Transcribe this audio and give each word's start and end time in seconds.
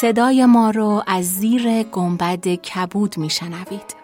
صدای 0.00 0.46
ما 0.46 0.70
رو 0.70 1.02
از 1.06 1.24
زیر 1.34 1.82
گنبد 1.82 2.48
کبود 2.48 3.18
میشنوید. 3.18 3.94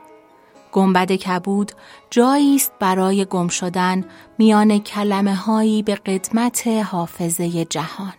گنبد 0.73 1.13
کبود 1.13 1.73
جایی 2.11 2.57
است 2.57 2.73
برای 2.81 3.25
گم 3.25 3.49
شدن 3.49 4.05
میان 4.39 4.79
کلمه 4.79 5.35
هایی 5.35 5.83
به 5.83 5.95
قدمت 5.95 6.67
حافظه 6.67 7.65
جهان. 7.65 8.13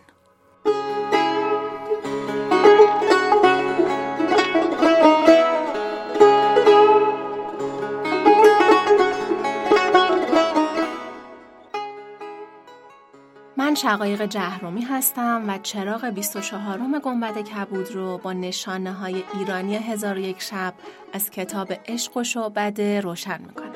شقایق 13.82 14.26
جهرومی 14.26 14.82
هستم 14.82 15.44
و 15.48 15.58
چراغ 15.58 16.06
24 16.06 17.00
گنبد 17.00 17.38
کبود 17.38 17.92
رو 17.92 18.18
با 18.18 18.34
نشانه 18.34 18.94
های 18.94 19.24
ایرانی 19.34 19.76
هزار 19.76 20.18
یک 20.18 20.42
شب 20.42 20.74
از 21.14 21.30
کتاب 21.30 21.74
عشق 21.88 22.18
و 22.18 22.24
شعبده 22.24 23.02
روشن 23.02 23.42
می‌کنم. 23.42 23.72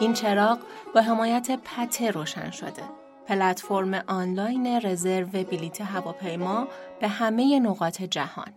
این 0.00 0.12
چراغ 0.12 0.58
با 0.94 1.00
حمایت 1.00 1.60
پته 1.64 2.10
روشن 2.10 2.50
شده. 2.50 2.82
پلتفرم 3.26 3.94
آنلاین 4.06 4.66
رزرو 4.66 5.26
بلیت 5.26 5.80
هواپیما 5.80 6.68
به 7.00 7.08
همه 7.08 7.60
نقاط 7.60 8.02
جهان. 8.02 8.52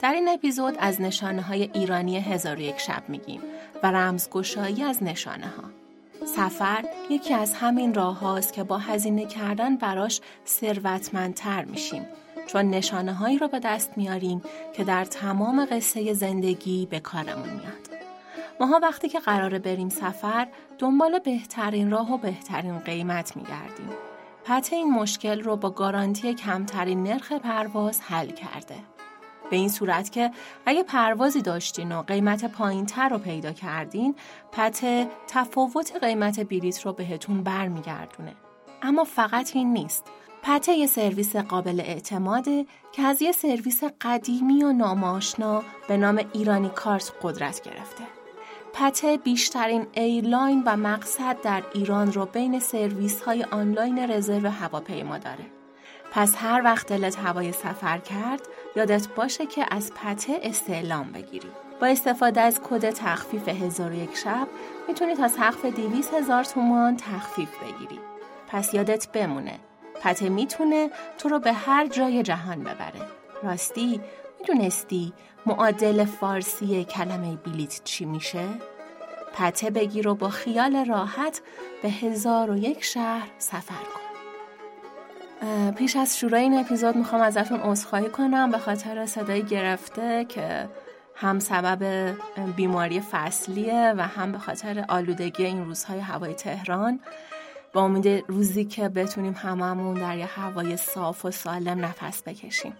در 0.00 0.12
این 0.12 0.28
اپیزود 0.28 0.76
از 0.78 1.00
نشانه 1.00 1.42
های 1.42 1.70
ایرانی 1.74 2.18
هزار 2.20 2.60
یک 2.60 2.78
شب 2.78 3.02
میگیم 3.08 3.40
و 3.82 3.90
رمزگشایی 3.90 4.82
از 4.82 5.02
نشانه 5.02 5.46
ها. 5.46 5.77
سفر 6.26 6.84
یکی 7.10 7.34
از 7.34 7.54
همین 7.54 7.94
راه 7.94 8.18
هاست 8.18 8.52
که 8.52 8.64
با 8.64 8.78
هزینه 8.78 9.26
کردن 9.26 9.76
براش 9.76 10.20
ثروتمندتر 10.46 11.64
میشیم 11.64 12.06
چون 12.46 12.70
نشانه 12.70 13.12
هایی 13.12 13.38
رو 13.38 13.48
به 13.48 13.58
دست 13.58 13.92
میاریم 13.96 14.42
که 14.72 14.84
در 14.84 15.04
تمام 15.04 15.64
قصه 15.70 16.12
زندگی 16.12 16.86
به 16.86 17.00
کارمون 17.00 17.48
میاد. 17.48 17.88
ماها 18.60 18.80
وقتی 18.82 19.08
که 19.08 19.20
قراره 19.20 19.58
بریم 19.58 19.88
سفر 19.88 20.48
دنبال 20.78 21.18
بهترین 21.18 21.90
راه 21.90 22.12
و 22.12 22.18
بهترین 22.18 22.78
قیمت 22.78 23.36
میگردیم. 23.36 23.90
پته 24.44 24.76
این 24.76 24.90
مشکل 24.90 25.42
رو 25.42 25.56
با 25.56 25.70
گارانتی 25.70 26.34
کمترین 26.34 27.02
نرخ 27.02 27.32
پرواز 27.32 28.00
حل 28.00 28.30
کرده. 28.30 28.74
به 29.50 29.56
این 29.56 29.68
صورت 29.68 30.12
که 30.12 30.30
اگه 30.66 30.82
پروازی 30.82 31.42
داشتین 31.42 31.92
و 31.92 32.02
قیمت 32.02 32.44
پایین 32.44 32.86
تر 32.86 33.08
رو 33.08 33.18
پیدا 33.18 33.52
کردین 33.52 34.14
پته 34.52 35.08
تفاوت 35.28 35.96
قیمت 36.04 36.40
بلیت 36.40 36.86
رو 36.86 36.92
بهتون 36.92 37.42
برمیگردونه. 37.42 38.34
اما 38.82 39.04
فقط 39.04 39.56
این 39.56 39.72
نیست. 39.72 40.04
پته 40.42 40.72
یه 40.72 40.86
سرویس 40.86 41.36
قابل 41.36 41.80
اعتماده 41.80 42.66
که 42.92 43.02
از 43.02 43.22
یه 43.22 43.32
سرویس 43.32 43.84
قدیمی 44.00 44.64
و 44.64 44.72
نام‌آشنا 44.72 45.62
به 45.88 45.96
نام 45.96 46.20
ایرانی 46.32 46.68
کارت 46.68 47.12
قدرت 47.22 47.62
گرفته. 47.62 48.04
پته 48.72 49.16
بیشترین 49.16 49.86
airline 49.92 50.62
و 50.66 50.76
مقصد 50.76 51.40
در 51.42 51.62
ایران 51.74 52.12
رو 52.12 52.26
بین 52.26 52.60
سرویس 52.60 53.22
های 53.22 53.44
آنلاین 53.44 53.98
رزرو 53.98 54.50
هواپیما 54.50 55.18
داره. 55.18 55.57
پس 56.12 56.34
هر 56.36 56.62
وقت 56.64 56.86
دلت 56.86 57.18
هوای 57.18 57.52
سفر 57.52 57.98
کرد 57.98 58.40
یادت 58.76 59.08
باشه 59.08 59.46
که 59.46 59.66
از 59.70 59.92
پته 59.94 60.38
استعلام 60.42 61.12
بگیری. 61.12 61.50
با 61.80 61.86
استفاده 61.86 62.40
از 62.40 62.60
کد 62.70 62.90
تخفیف 62.90 63.48
هزار 63.48 63.94
یک 63.94 64.16
شب 64.16 64.48
می‌تونی 64.88 65.14
تا 65.14 65.28
سقف 65.28 65.64
دیویس 65.64 66.14
هزار 66.14 66.44
تومان 66.44 66.96
تخفیف 66.96 67.48
بگیری. 67.58 68.00
پس 68.48 68.74
یادت 68.74 69.08
بمونه. 69.12 69.58
پته 70.02 70.28
می‌تونه 70.28 70.90
تو 71.18 71.28
رو 71.28 71.38
به 71.38 71.52
هر 71.52 71.86
جای 71.86 72.22
جهان 72.22 72.60
ببره. 72.60 73.00
راستی 73.42 74.00
می‌دونستی 74.40 75.12
معادل 75.46 76.04
فارسی 76.04 76.84
کلمه 76.84 77.36
بلیت 77.36 77.80
چی 77.84 78.04
میشه؟ 78.04 78.44
پته 79.34 79.70
بگیر 79.70 80.08
و 80.08 80.14
با 80.14 80.28
خیال 80.28 80.84
راحت 80.84 81.40
به 81.82 81.88
هزار 81.88 82.50
و 82.50 82.56
یک 82.56 82.84
شهر 82.84 83.28
سفر 83.38 83.84
کن. 83.94 84.07
پیش 85.76 85.96
از 85.96 86.18
شروع 86.18 86.38
این 86.38 86.58
اپیزود 86.58 86.96
می‌خوام 86.96 87.22
ازتون 87.22 87.60
عذرخواهی 87.60 88.08
کنم 88.08 88.50
به 88.50 88.58
خاطر 88.58 89.06
صدای 89.06 89.42
گرفته 89.42 90.24
که 90.24 90.68
هم 91.14 91.38
سبب 91.38 92.14
بیماری 92.56 93.00
فصلیه 93.00 93.94
و 93.96 94.02
هم 94.02 94.32
به 94.32 94.38
خاطر 94.38 94.84
آلودگی 94.88 95.44
این 95.44 95.64
روزهای 95.64 96.00
هوای 96.00 96.34
تهران. 96.34 97.00
با 97.72 97.82
امید 97.82 98.24
روزی 98.28 98.64
که 98.64 98.88
بتونیم 98.88 99.32
هممون 99.32 99.94
در 99.94 100.18
یه 100.18 100.26
هوای 100.26 100.76
صاف 100.76 101.24
و 101.24 101.30
سالم 101.30 101.84
نفس 101.84 102.22
بکشیم. 102.22 102.72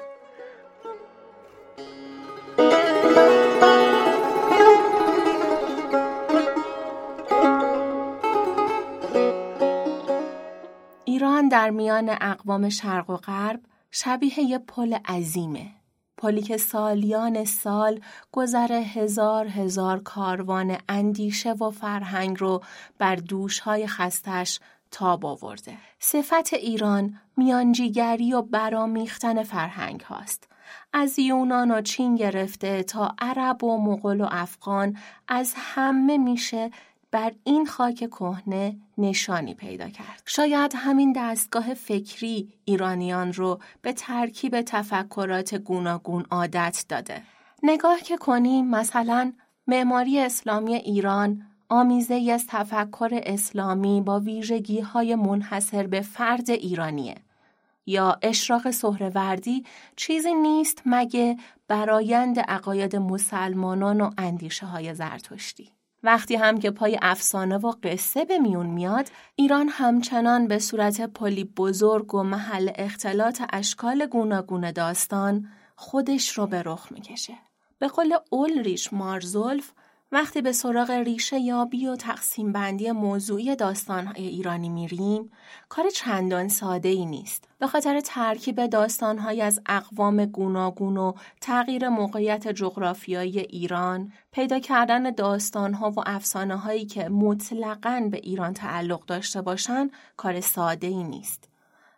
در 11.48 11.70
میان 11.70 12.16
اقوام 12.20 12.68
شرق 12.68 13.10
و 13.10 13.16
غرب 13.16 13.60
شبیه 13.90 14.40
یه 14.40 14.58
پل 14.58 14.98
عظیمه. 15.04 15.70
پلی 16.16 16.42
که 16.42 16.56
سالیان 16.56 17.44
سال 17.44 18.00
گذر 18.32 18.72
هزار 18.72 19.46
هزار 19.46 19.98
کاروان 19.98 20.76
اندیشه 20.88 21.52
و 21.52 21.70
فرهنگ 21.70 22.40
رو 22.40 22.62
بر 22.98 23.16
دوشهای 23.16 23.86
خستش 23.86 24.60
تاب 24.90 25.26
آورده. 25.26 25.78
صفت 25.98 26.54
ایران 26.54 27.20
میانجیگری 27.36 28.32
و 28.32 28.42
برامیختن 28.42 29.42
فرهنگ 29.42 30.00
هاست. 30.00 30.48
از 30.92 31.18
یونان 31.18 31.70
و 31.70 31.80
چین 31.80 32.16
گرفته 32.16 32.82
تا 32.82 33.14
عرب 33.18 33.64
و 33.64 33.78
مغول 33.78 34.20
و 34.20 34.28
افغان 34.30 34.96
از 35.28 35.54
همه 35.56 36.18
میشه 36.18 36.70
بر 37.10 37.32
این 37.44 37.66
خاک 37.66 37.94
کهنه 37.94 38.76
نشانی 38.98 39.54
پیدا 39.54 39.88
کرد. 39.88 40.22
شاید 40.26 40.72
همین 40.76 41.12
دستگاه 41.16 41.74
فکری 41.74 42.52
ایرانیان 42.64 43.32
رو 43.32 43.58
به 43.82 43.92
ترکیب 43.92 44.62
تفکرات 44.62 45.54
گوناگون 45.54 46.24
عادت 46.30 46.84
داده. 46.88 47.22
نگاه 47.62 48.00
که 48.00 48.16
کنیم 48.16 48.70
مثلا 48.70 49.32
معماری 49.66 50.20
اسلامی 50.20 50.74
ایران 50.74 51.42
آمیزه 51.68 52.30
از 52.32 52.46
تفکر 52.48 53.20
اسلامی 53.22 54.00
با 54.00 54.20
ویژگی 54.20 54.80
های 54.80 55.14
منحصر 55.14 55.86
به 55.86 56.00
فرد 56.00 56.50
ایرانیه. 56.50 57.16
یا 57.86 58.18
اشراق 58.22 58.70
سهروردی 58.70 59.64
چیزی 59.96 60.34
نیست 60.34 60.82
مگه 60.86 61.36
برایند 61.68 62.38
عقاید 62.38 62.96
مسلمانان 62.96 64.00
و 64.00 64.10
اندیشه 64.18 64.66
های 64.66 64.94
زرتشتی. 64.94 65.77
وقتی 66.02 66.36
هم 66.36 66.58
که 66.58 66.70
پای 66.70 66.98
افسانه 67.02 67.56
و 67.56 67.72
قصه 67.82 68.24
به 68.24 68.38
میون 68.38 68.66
میاد 68.66 69.08
ایران 69.36 69.68
همچنان 69.68 70.48
به 70.48 70.58
صورت 70.58 71.00
پلی 71.00 71.44
بزرگ 71.44 72.14
و 72.14 72.22
محل 72.22 72.70
اختلاط 72.74 73.42
اشکال 73.52 74.06
گوناگون 74.06 74.70
داستان 74.72 75.48
خودش 75.76 76.38
رو 76.38 76.46
به 76.46 76.62
رخ 76.62 76.92
می‌کشه. 76.92 77.34
به 77.78 77.88
قول 77.88 78.14
اولریش 78.30 78.92
مارزولف 78.92 79.72
وقتی 80.12 80.42
به 80.42 80.52
سراغ 80.52 80.90
ریشه 80.90 81.38
یابی 81.38 81.86
و 81.86 81.96
تقسیم 81.96 82.52
بندی 82.52 82.90
موضوعی 82.90 83.56
داستانهای 83.56 84.26
ایرانی 84.26 84.68
میریم 84.68 85.30
کار 85.68 85.90
چندان 85.90 86.48
ساده 86.48 86.88
ای 86.88 87.06
نیست. 87.06 87.48
به 87.58 87.66
خاطر 87.66 88.00
ترکیب 88.00 88.66
داستانهای 88.66 89.42
از 89.42 89.60
اقوام 89.66 90.24
گوناگون 90.24 90.96
و 90.96 91.12
تغییر 91.40 91.88
موقعیت 91.88 92.48
جغرافیایی 92.48 93.38
ایران 93.38 94.12
پیدا 94.32 94.58
کردن 94.58 95.10
داستانها 95.10 95.90
و 95.90 96.00
افسانه 96.06 96.56
هایی 96.56 96.86
که 96.86 97.08
مطلقاً 97.08 98.08
به 98.10 98.16
ایران 98.16 98.54
تعلق 98.54 99.04
داشته 99.06 99.42
باشند 99.42 99.90
کار 100.16 100.40
ساده 100.40 100.86
ای 100.86 101.04
نیست. 101.04 101.48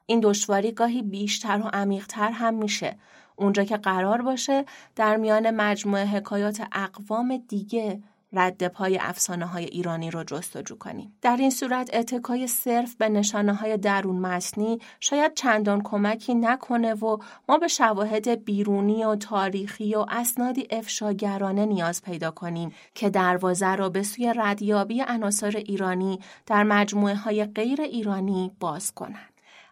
این 0.06 0.20
دشواری 0.22 0.72
گاهی 0.72 1.02
بیشتر 1.02 1.60
و 1.64 1.70
عمیقتر 1.72 2.30
هم 2.30 2.54
میشه. 2.54 2.96
اونجا 3.36 3.64
که 3.64 3.76
قرار 3.76 4.22
باشه 4.22 4.64
در 4.96 5.16
میان 5.16 5.50
مجموعه 5.50 6.04
حکایات 6.04 6.62
اقوام 6.72 7.36
دیگه 7.48 8.02
رد 8.32 8.68
پای 8.68 8.98
افسانه 8.98 9.46
های 9.46 9.64
ایرانی 9.64 10.10
رو 10.10 10.24
جستجو 10.24 10.78
کنیم. 10.78 11.16
در 11.22 11.36
این 11.36 11.50
صورت 11.50 11.94
اتکای 11.94 12.46
صرف 12.46 12.94
به 12.94 13.08
نشانه 13.08 13.54
های 13.54 13.76
درون 13.76 14.18
متنی 14.18 14.78
شاید 15.00 15.34
چندان 15.34 15.82
کمکی 15.82 16.34
نکنه 16.34 16.94
و 16.94 17.18
ما 17.48 17.58
به 17.58 17.68
شواهد 17.68 18.44
بیرونی 18.44 19.04
و 19.04 19.16
تاریخی 19.16 19.94
و 19.94 20.06
اسنادی 20.08 20.66
افشاگرانه 20.70 21.66
نیاز 21.66 22.02
پیدا 22.02 22.30
کنیم 22.30 22.72
که 22.94 23.10
دروازه 23.10 23.74
را 23.74 23.88
به 23.88 24.02
سوی 24.02 24.32
ردیابی 24.36 25.02
عناصر 25.02 25.56
ایرانی 25.56 26.18
در 26.46 26.62
مجموعه 26.62 27.14
های 27.14 27.44
غیر 27.44 27.80
ایرانی 27.80 28.52
باز 28.60 28.92
کنند. 28.92 29.30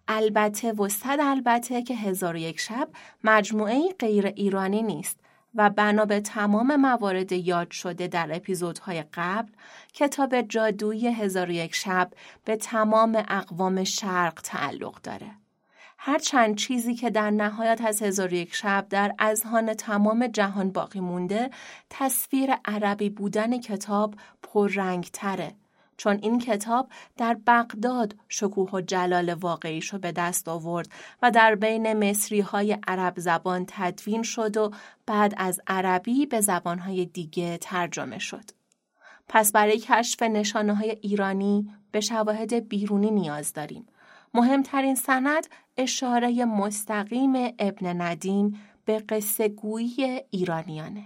البته 0.09 0.73
و 0.73 0.89
صد 0.89 1.19
البته 1.21 1.83
که 1.83 1.95
هزار 1.95 2.37
یک 2.37 2.61
شب 2.61 2.89
مجموعه 3.25 3.89
غیر 3.99 4.27
ایرانی 4.27 4.83
نیست 4.83 5.21
و 5.55 5.71
بنا 5.71 6.05
به 6.05 6.21
تمام 6.21 6.77
موارد 6.77 7.33
یاد 7.33 7.71
شده 7.71 8.07
در 8.07 8.29
اپیزودهای 8.33 9.05
قبل 9.15 9.53
کتاب 9.93 10.43
جادویی 10.43 11.07
هزار 11.07 11.51
یک 11.51 11.75
شب 11.75 12.11
به 12.45 12.57
تمام 12.57 13.25
اقوام 13.29 13.85
شرق 13.85 14.41
تعلق 14.45 15.03
داره. 15.03 15.31
هر 15.99 16.19
چند 16.19 16.57
چیزی 16.57 16.95
که 16.95 17.11
در 17.11 17.31
نهایت 17.31 17.81
از 17.85 18.03
هزار 18.03 18.33
یک 18.33 18.55
شب 18.55 18.87
در 18.91 19.15
اذهان 19.19 19.75
تمام 19.75 20.27
جهان 20.27 20.71
باقی 20.71 21.01
مونده 21.01 21.51
تصویر 21.91 22.51
عربی 22.65 23.11
بودن 23.11 23.61
کتاب 23.61 24.15
تره. 25.13 25.55
چون 25.99 26.19
این 26.23 26.39
کتاب 26.39 26.89
در 27.17 27.37
بغداد 27.47 28.15
شکوه 28.29 28.71
و 28.71 28.81
جلال 28.81 29.35
واقعیشو 29.35 29.99
به 29.99 30.13
دست 30.13 30.49
آورد 30.49 30.89
و 31.23 31.31
در 31.31 31.55
بین 31.55 31.93
مصری 31.93 32.41
های 32.41 32.79
عرب 32.87 33.21
زبان 33.21 33.65
تدوین 33.69 34.23
شد 34.23 34.57
و 34.57 34.71
بعد 35.07 35.35
از 35.37 35.61
عربی 35.67 36.27
به 36.27 36.41
زبانهای 36.41 37.07
دیگه 37.07 37.59
ترجمه 37.59 38.19
شد. 38.19 38.45
پس 39.29 39.53
برای 39.53 39.79
کشف 39.79 40.23
نشانه 40.23 40.75
های 40.75 40.91
ایرانی 40.91 41.71
به 41.93 42.01
شواهد 42.01 42.69
بیرونی 42.69 43.11
نیاز 43.11 43.53
داریم. 43.53 43.87
مهمترین 44.35 44.95
سند 44.95 45.47
اشاره 45.77 46.45
مستقیم 46.45 47.33
ابن 47.59 48.01
ندیم 48.01 48.61
به 48.85 48.99
قصه 48.99 49.49
گویی 49.49 50.21
ایرانیانه. 50.31 51.05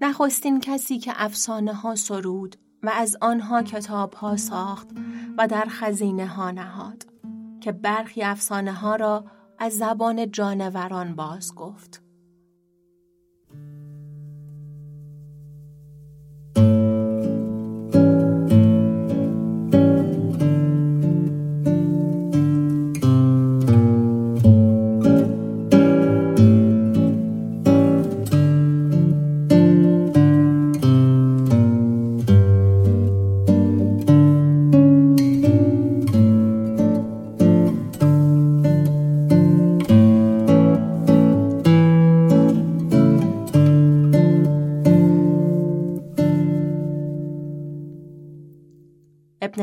نخستین 0.00 0.60
کسی 0.60 0.98
که 0.98 1.12
افسانه 1.16 1.74
ها 1.74 1.94
سرود 1.94 2.56
و 2.82 2.90
از 2.94 3.16
آنها 3.20 3.62
کتاب 3.62 4.14
ها 4.14 4.36
ساخت 4.36 4.88
و 5.38 5.46
در 5.46 5.64
خزینه 5.68 6.26
ها 6.26 6.50
نهاد 6.50 7.06
که 7.60 7.72
برخی 7.72 8.22
افسانه 8.22 8.72
ها 8.72 8.96
را 8.96 9.24
از 9.58 9.72
زبان 9.72 10.30
جانوران 10.30 11.14
باز 11.14 11.54
گفت. 11.54 12.05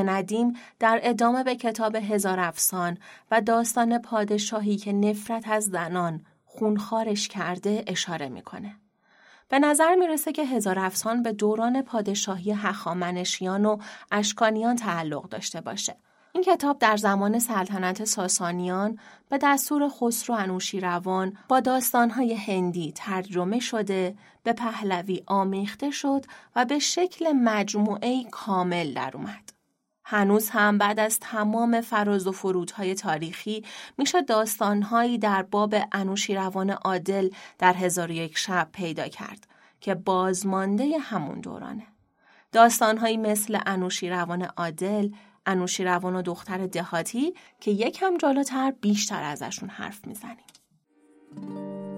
ندیم 0.04 0.54
در 0.80 1.00
ادامه 1.04 1.44
به 1.44 1.56
کتاب 1.56 1.96
هزار 1.96 2.40
افسان 2.40 2.98
و 3.32 3.42
داستان 3.42 3.98
پادشاهی 3.98 4.78
که 4.78 4.94
نفرت 4.94 5.48
از 5.48 5.66
زنان 5.66 6.26
خونخارش 6.46 7.28
کرده 7.28 7.84
اشاره 7.88 8.30
می‌کنه. 8.30 8.76
به 9.50 9.60
نظر 9.60 9.96
می‌رسه 9.96 10.32
که 10.32 10.46
هزار 10.46 10.80
افسان 10.80 11.24
به 11.24 11.34
دوران 11.34 11.82
پادشاهی 11.82 12.52
هخامنشیان 12.52 13.66
و 13.66 13.78
اشکانیان 14.12 14.76
تعلق 14.76 15.30
داشته 15.30 15.62
باشه. 15.62 15.96
این 16.36 16.44
کتاب 16.44 16.80
در 16.80 16.98
زمان 16.98 17.40
سلطنت 17.40 18.04
ساسانیان 18.04 19.00
به 19.30 19.40
دستور 19.42 19.90
خسرو 19.90 20.36
انوشیروان 20.36 21.38
با 21.48 21.60
داستانهای 21.60 22.34
هندی 22.34 22.92
ترجمه 22.96 23.60
شده 23.60 24.16
به 24.44 24.54
پهلوی 24.54 25.24
آمیخته 25.26 25.92
شد 25.92 26.26
و 26.56 26.66
به 26.66 26.80
شکل 26.80 27.32
مجموعه 27.32 28.24
کامل 28.32 28.94
در 28.94 29.12
اومد. 29.14 29.53
هنوز 30.06 30.50
هم 30.50 30.78
بعد 30.78 31.00
از 31.00 31.20
تمام 31.20 31.82
فراز 31.82 32.28
و 32.28 32.32
فرودهای 32.32 32.96
تاریخی 32.96 33.64
میشه 33.98 34.22
داستانهایی 34.22 35.18
در 35.18 35.44
باب 35.44 35.76
انوشیروان 35.92 36.70
عادل 36.70 37.30
در 37.60 37.74
هزار 37.74 38.12
یک 38.12 38.38
شب 38.38 38.70
پیدا 38.74 39.08
کرد 39.08 39.48
که 39.82 39.96
بازمانده 39.96 40.98
همون 41.00 41.40
دورانه. 41.40 41.88
داستانهایی 42.52 43.18
مثل 43.18 43.60
انوشیروان 43.66 44.42
عادل، 44.42 45.10
انوشیروان 45.46 46.16
و 46.16 46.22
دختر 46.22 46.68
دهاتی 46.68 47.34
که 47.60 47.72
یکم 47.72 48.18
جلوتر 48.18 48.72
بیشتر 48.82 49.24
ازشون 49.24 49.70
حرف 49.70 50.08
می‌زنیم. 50.08 51.93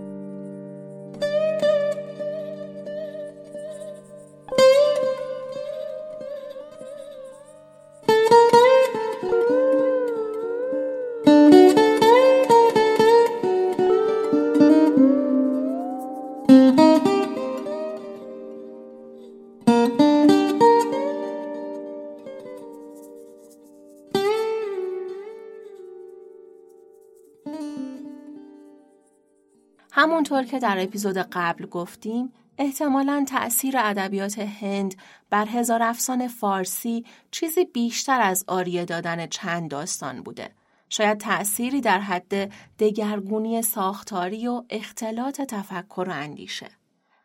همونطور 30.25 30.51
که 30.51 30.59
در 30.59 30.83
اپیزود 30.83 31.17
قبل 31.17 31.65
گفتیم 31.65 32.33
احتمالا 32.57 33.25
تأثیر 33.27 33.77
ادبیات 33.77 34.39
هند 34.39 34.95
بر 35.29 35.45
هزار 35.45 35.83
افسان 35.83 36.27
فارسی 36.27 37.05
چیزی 37.31 37.65
بیشتر 37.65 38.21
از 38.21 38.45
آریه 38.47 38.85
دادن 38.85 39.27
چند 39.27 39.69
داستان 39.69 40.23
بوده. 40.23 40.49
شاید 40.89 41.17
تأثیری 41.17 41.81
در 41.81 41.99
حد 41.99 42.51
دگرگونی 42.79 43.61
ساختاری 43.61 44.47
و 44.47 44.63
اختلاط 44.69 45.41
تفکر 45.41 46.05
و 46.07 46.11
اندیشه. 46.11 46.67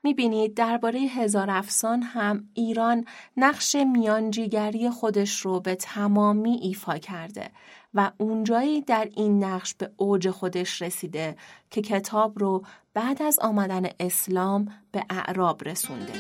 می‌بینید 0.02 0.54
درباره 0.54 1.00
هزار 1.00 1.50
افسان 1.50 2.02
هم 2.02 2.48
ایران 2.54 3.04
نقش 3.36 3.74
میانجیگری 3.74 4.90
خودش 4.90 5.40
رو 5.40 5.60
به 5.60 5.74
تمامی 5.74 6.58
ایفا 6.62 6.98
کرده 6.98 7.50
و 7.94 8.10
اونجایی 8.18 8.80
در 8.80 9.08
این 9.16 9.44
نقش 9.44 9.74
به 9.74 9.90
اوج 9.96 10.30
خودش 10.30 10.82
رسیده 10.82 11.36
که 11.70 11.82
کتاب 11.82 12.38
رو 12.38 12.64
بعد 12.94 13.22
از 13.22 13.38
آمدن 13.38 13.88
اسلام 14.00 14.68
به 14.92 15.04
اعراب 15.10 15.68
رسونده. 15.68 16.12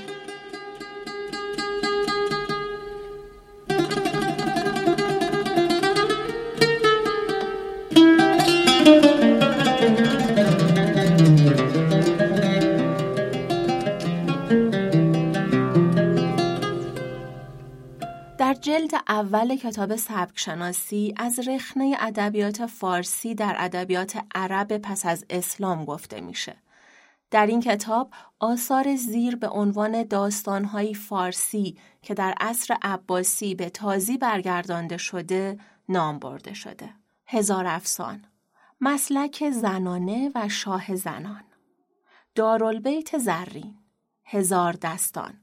جلد 18.60 18.90
اول 19.08 19.56
کتاب 19.56 19.96
سبک 19.96 20.38
شناسی 20.38 21.14
از 21.16 21.48
رخنه 21.48 21.96
ادبیات 21.98 22.66
فارسی 22.66 23.34
در 23.34 23.56
ادبیات 23.58 24.24
عرب 24.34 24.78
پس 24.78 25.06
از 25.06 25.24
اسلام 25.30 25.84
گفته 25.84 26.20
میشه. 26.20 26.56
در 27.30 27.46
این 27.46 27.60
کتاب 27.60 28.10
آثار 28.40 28.96
زیر 28.96 29.36
به 29.36 29.48
عنوان 29.48 30.02
داستانهایی 30.02 30.94
فارسی 30.94 31.78
که 32.02 32.14
در 32.14 32.34
عصر 32.40 32.76
عباسی 32.82 33.54
به 33.54 33.70
تازی 33.70 34.18
برگردانده 34.18 34.96
شده 34.96 35.58
نام 35.88 36.18
برده 36.18 36.54
شده. 36.54 36.90
هزار 37.26 37.66
افسان 37.66 38.24
مسلک 38.80 39.50
زنانه 39.50 40.30
و 40.34 40.48
شاه 40.48 40.96
زنان 40.96 41.44
دارالبیت 42.34 43.18
زرین 43.18 43.78
هزار 44.24 44.72
دستان 44.72 45.34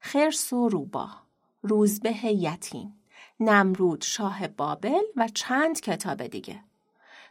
خرس 0.00 0.52
و 0.52 0.68
روباه 0.68 1.21
روزبه 1.62 2.26
یتیم، 2.26 2.94
نمرود 3.40 4.02
شاه 4.02 4.48
بابل 4.48 5.02
و 5.16 5.28
چند 5.28 5.80
کتاب 5.80 6.26
دیگه. 6.26 6.60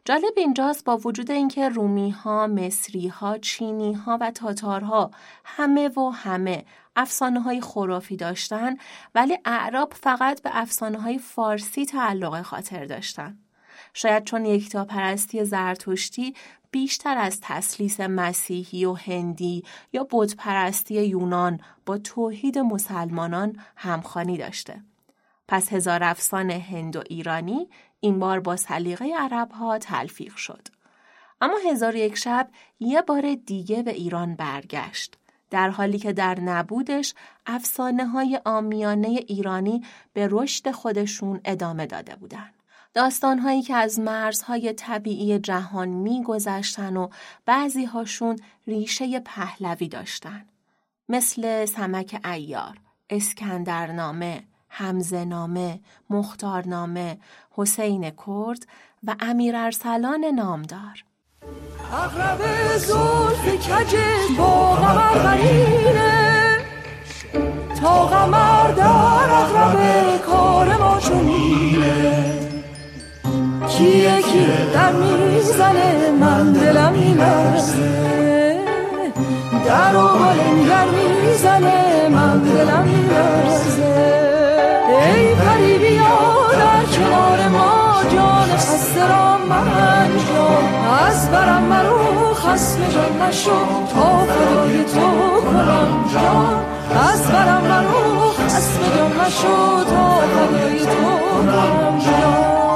جالب 0.06 0.34
اینجاست 0.38 0.86
با 0.86 0.98
وجود 0.98 1.32
اینکه 1.32 1.70
رومی 1.70 2.10
ها، 2.10 2.48
مصری 2.48 3.08
ها، 3.08 3.38
چینی 3.38 3.94
ها 3.94 4.18
و 4.22 4.32
تاتارها 4.32 5.12
همه 5.46 5.90
و 5.90 6.10
همه 6.10 6.66
افسانه 6.96 7.42
های 7.42 7.62
خرافی 7.62 8.16
داشتن 8.16 8.76
ولی 9.16 9.38
اعراب 9.46 9.94
فقط 9.94 10.42
به 10.42 10.50
افسانه 10.54 11.02
های 11.02 11.18
فارسی 11.20 11.86
تعلق 11.86 12.42
خاطر 12.42 12.86
داشتن. 12.86 13.38
شاید 13.94 14.24
چون 14.24 14.46
یکتا 14.46 14.86
پرستی 14.86 15.44
زرتشتی 15.46 16.34
بیشتر 16.72 17.18
از 17.18 17.40
تسلیس 17.42 18.00
مسیحی 18.00 18.86
و 18.86 18.94
هندی 18.94 19.64
یا 19.94 20.04
بود 20.04 20.36
پرستی 20.36 21.06
یونان 21.06 21.60
با 21.86 21.98
توحید 21.98 22.60
مسلمانان 22.60 23.60
همخانی 23.76 24.38
داشته. 24.38 24.82
پس 25.48 25.74
هزار 25.74 26.04
افسان 26.04 26.52
هند 26.52 26.96
و 26.96 27.04
ایرانی 27.10 27.70
این 28.00 28.20
بار 28.20 28.40
با 28.40 28.56
سلیقه 28.56 29.14
عرب 29.18 29.52
ها 29.52 29.78
تلفیق 29.78 30.36
شد. 30.36 30.68
اما 31.42 31.58
هزار 31.72 31.96
یک 31.96 32.18
شب 32.18 32.50
یه 32.80 33.02
بار 33.02 33.36
دیگه 33.46 33.84
به 33.84 33.92
ایران 33.92 34.36
برگشت. 34.36 35.18
در 35.50 35.70
حالی 35.70 36.00
که 36.00 36.14
در 36.14 36.40
نبودش 36.40 37.14
افسانه 37.46 38.06
های 38.06 38.40
آمیانه 38.46 39.08
ایرانی 39.08 39.86
به 40.14 40.28
رشد 40.32 40.72
خودشون 40.72 41.42
ادامه 41.46 41.86
داده 41.86 42.16
بودند. 42.16 42.61
داستانهایی 42.94 43.62
که 43.62 43.76
از 43.76 44.00
مرزهای 44.00 44.74
طبیعی 44.74 45.40
جهان 45.40 45.88
میگذشتن 45.88 46.98
و 46.98 47.08
بعضی 47.46 47.86
هاشون 47.86 48.40
ریشه 48.68 49.20
پهلوی 49.20 49.88
داشتن. 49.88 50.46
مثل 51.10 51.66
سمک 51.66 52.20
ایار، 52.26 52.78
اسکندرنامه، 53.10 54.44
حمزنامه، 54.68 55.80
مختارنامه، 56.10 57.18
حسین 57.52 58.10
کرد 58.10 58.68
و 59.04 59.16
امیر 59.20 59.56
ارسلان 59.56 60.26
نامدار. 60.26 61.04
اغرب 61.94 62.42
زلف 62.78 63.68
کج 63.68 63.96
با 64.38 64.78
تا 67.82 68.30
در 68.78 70.18
کار 70.18 70.78
ما 70.78 71.00
چونینه 71.00 72.31
کیه 73.78 74.22
که 74.22 74.48
در 74.74 74.92
می‌زنه 74.92 76.12
من 76.20 76.54
دلم 76.54 76.94
میلرزه؟ 76.94 78.58
در 79.66 79.96
و 79.96 80.08
بالنگر 80.08 80.86
می‌زنه 81.24 82.10
من 82.10 82.40
دلم 82.40 82.84
میلرزه؟ 82.84 84.12
ای 85.06 85.36
پری 85.36 85.78
بیا 85.78 86.52
در 86.52 86.84
کنار 86.86 87.48
ما 87.48 88.04
جان 88.14 88.58
خسته 88.58 89.08
را 89.08 89.38
من 89.38 89.92
از 91.08 91.32
برم 91.32 91.64
مرو 91.64 92.34
خسم 92.34 92.80
جان 92.94 93.28
نشو. 93.28 93.52
تا 93.94 94.26
فدای 94.26 94.84
تو 94.84 95.42
کنم 95.42 96.06
جان. 96.14 96.66
از 97.12 97.24
برم 97.32 97.62
مرو 97.62 98.30
خسم 98.30 98.80
جان 98.98 99.28
نشو. 99.28 99.84
تا 99.84 100.20
فدای 100.20 100.80
تو 100.80 101.20
کنم 101.36 102.00
جان. 102.00 102.71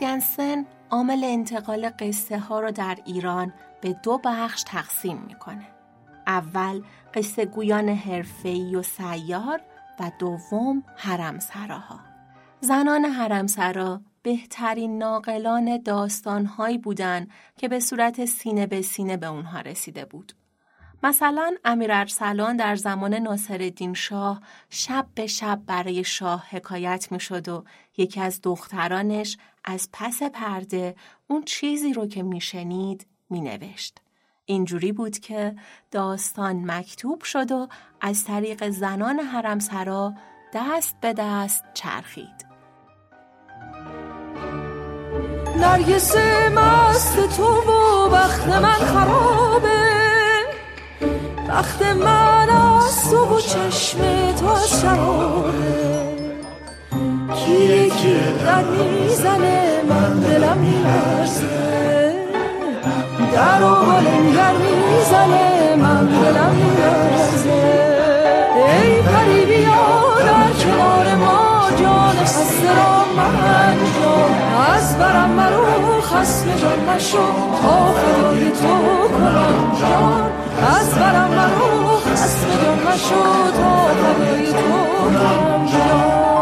کریستیانسن 0.00 0.66
عامل 0.90 1.24
انتقال 1.24 1.90
قصه 1.98 2.38
ها 2.38 2.60
رو 2.60 2.70
در 2.70 2.98
ایران 3.04 3.52
به 3.80 3.92
دو 3.92 4.20
بخش 4.24 4.62
تقسیم 4.62 5.16
می‌کنه. 5.26 5.66
اول 6.26 6.82
قصه 7.14 7.44
گویان 7.44 7.88
حرفه‌ای 7.88 8.76
و 8.76 8.82
سیار 8.82 9.60
و 10.00 10.10
دوم 10.18 10.82
حرمسراها. 10.96 12.00
زنان 12.60 13.04
حرمسرا 13.04 14.00
بهترین 14.22 14.98
ناقلان 14.98 15.82
داستانهایی 15.82 16.78
بودند 16.78 17.30
که 17.56 17.68
به 17.68 17.80
صورت 17.80 18.24
سینه 18.24 18.66
به 18.66 18.82
سینه 18.82 19.16
به 19.16 19.26
اونها 19.26 19.60
رسیده 19.60 20.04
بود. 20.04 20.32
مثلا 21.02 21.54
امیر 21.64 21.92
ارسلان 21.92 22.56
در 22.56 22.76
زمان 22.76 23.14
ناصرالدین 23.14 23.94
شاه 23.94 24.40
شب 24.70 25.06
به 25.14 25.26
شب 25.26 25.60
برای 25.66 26.04
شاه 26.04 26.46
حکایت 26.50 27.12
می 27.12 27.20
شد 27.20 27.48
و 27.48 27.64
یکی 27.96 28.20
از 28.20 28.40
دخترانش 28.42 29.38
از 29.64 29.88
پس 29.92 30.22
پرده 30.22 30.94
اون 31.26 31.42
چیزی 31.44 31.92
رو 31.92 32.06
که 32.06 32.22
می 32.22 32.40
شنید 32.40 33.06
می 33.30 33.40
نوشت. 33.40 33.98
اینجوری 34.44 34.92
بود 34.92 35.18
که 35.18 35.54
داستان 35.90 36.70
مکتوب 36.70 37.22
شد 37.22 37.52
و 37.52 37.68
از 38.00 38.24
طریق 38.24 38.68
زنان 38.68 39.18
حرمسرا 39.18 40.14
دست 40.54 40.96
به 41.00 41.12
دست 41.12 41.64
چرخید. 41.74 42.50
نرگس 45.56 46.16
مست 46.56 47.36
تو 47.36 47.42
و 47.42 48.08
وقت 48.12 48.48
من 48.48 48.72
خرابه 48.72 49.90
وقت 51.48 51.82
من 51.82 52.50
از 52.50 53.10
تو 53.10 53.36
و 53.36 53.40
چشم 53.40 54.32
تو 54.32 54.46
از 54.46 54.80
شرابه 54.80 55.99
کیه 57.34 57.88
که 57.88 58.20
در 58.44 58.62
می‌زنه؟ 58.64 59.82
من 59.88 60.20
دلم 60.20 60.58
می‌رسه 60.58 61.46
در 63.32 63.62
و 63.62 63.74
بالنگر 63.74 64.52
می‌زنه؟ 64.52 65.76
من 65.76 66.06
دلم 66.06 66.54
می‌رسه 66.54 67.60
ای 68.82 69.02
پری 69.02 69.44
بیا 69.46 69.90
در 70.26 70.52
کنار 70.62 71.14
ما 71.14 71.70
جان 71.80 72.16
خسته 72.24 72.68
را 72.76 73.04
من 73.16 73.76
از 74.74 74.98
برم 74.98 75.30
مرو 75.30 76.00
خسم 76.00 76.46
جان 76.56 76.88
نشو 76.88 77.18
تا 77.62 77.92
فدای 77.92 78.50
تو 78.50 79.08
کنم 79.08 79.76
جان. 79.80 80.30
از 80.78 80.94
برم 80.94 81.30
مرو 81.30 81.96
خسم 81.96 82.48
جان 82.62 82.78
نشو 82.94 83.22
تا 83.56 83.86
فدای 83.94 84.46
تو 84.46 85.08
کنم 85.08 85.66
جان. 85.66 86.39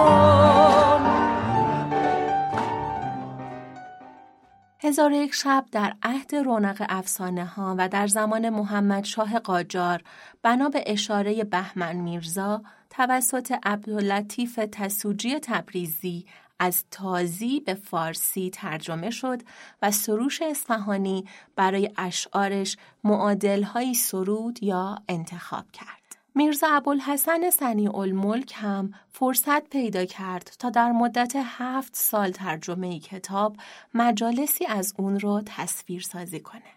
هزار 4.80 5.12
یک 5.12 5.35
شب 5.35 5.64
در 5.73 5.97
عهد 6.02 6.35
رونق 6.35 6.87
افسانه 6.88 7.44
ها 7.44 7.75
و 7.78 7.88
در 7.88 8.06
زمان 8.06 8.49
محمد 8.49 9.04
شاه 9.04 9.38
قاجار 9.38 10.02
بنا 10.42 10.68
به 10.68 10.85
اشاره 10.87 11.44
بهمن 11.44 11.97
میرزا 11.97 12.62
توسط 12.90 13.54
عبداللطیف 13.62 14.61
تسوجی 14.73 15.38
تبریزی 15.38 16.26
از 16.58 16.85
تازی 16.90 17.61
به 17.61 17.75
فارسی 17.75 18.50
ترجمه 18.50 19.11
شد 19.11 19.42
و 19.82 19.90
سروش 19.90 20.42
اصفهانی 20.42 21.25
برای 21.56 21.90
اشعارش 21.97 22.76
معادلهایی 23.04 23.94
سرود 23.94 24.62
یا 24.62 24.99
انتخاب 25.08 25.70
کرد. 25.73 25.98
میرزا 26.38 26.66
ابوالحسن 26.71 27.50
سنی 27.50 27.88
الملک 27.88 28.52
هم 28.57 28.95
فرصت 29.11 29.68
پیدا 29.68 30.04
کرد 30.04 30.57
تا 30.59 30.71
در 30.71 30.92
مدت 30.92 31.33
هفت 31.37 31.97
سال 31.97 32.30
ترجمه 32.30 32.99
کتاب 32.99 33.57
مجالسی 33.95 34.66
از 34.66 34.95
اون 34.99 35.21
رو 35.21 35.42
تصویر 35.47 36.02
سازی 36.02 36.40
کنه. 36.40 36.73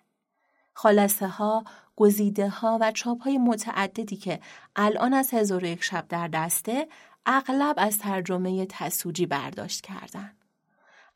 خلاصه 0.74 1.28
ها، 1.28 1.64
گزیده 1.96 2.50
ها 2.50 2.78
و 2.82 2.92
چاپ 2.92 3.22
های 3.22 3.38
متعددی 3.38 4.16
که 4.16 4.40
الان 4.76 5.14
از 5.14 5.34
هزار 5.34 5.64
یک 5.64 5.84
شب 5.84 6.06
در 6.10 6.28
دسته 6.28 6.88
اغلب 7.26 7.76
از 7.78 7.98
ترجمه 7.98 8.66
تسوجی 8.66 9.26
برداشت 9.26 9.82
کردن. 9.82 10.32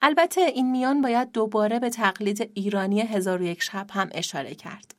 البته 0.01 0.41
این 0.41 0.71
میان 0.71 1.01
باید 1.01 1.31
دوباره 1.31 1.79
به 1.79 1.89
تقلید 1.89 2.51
ایرانی 2.53 3.01
هزار 3.01 3.41
یک 3.41 3.63
شب 3.63 3.87
هم 3.91 4.09
اشاره 4.11 4.55
کرد. 4.55 4.95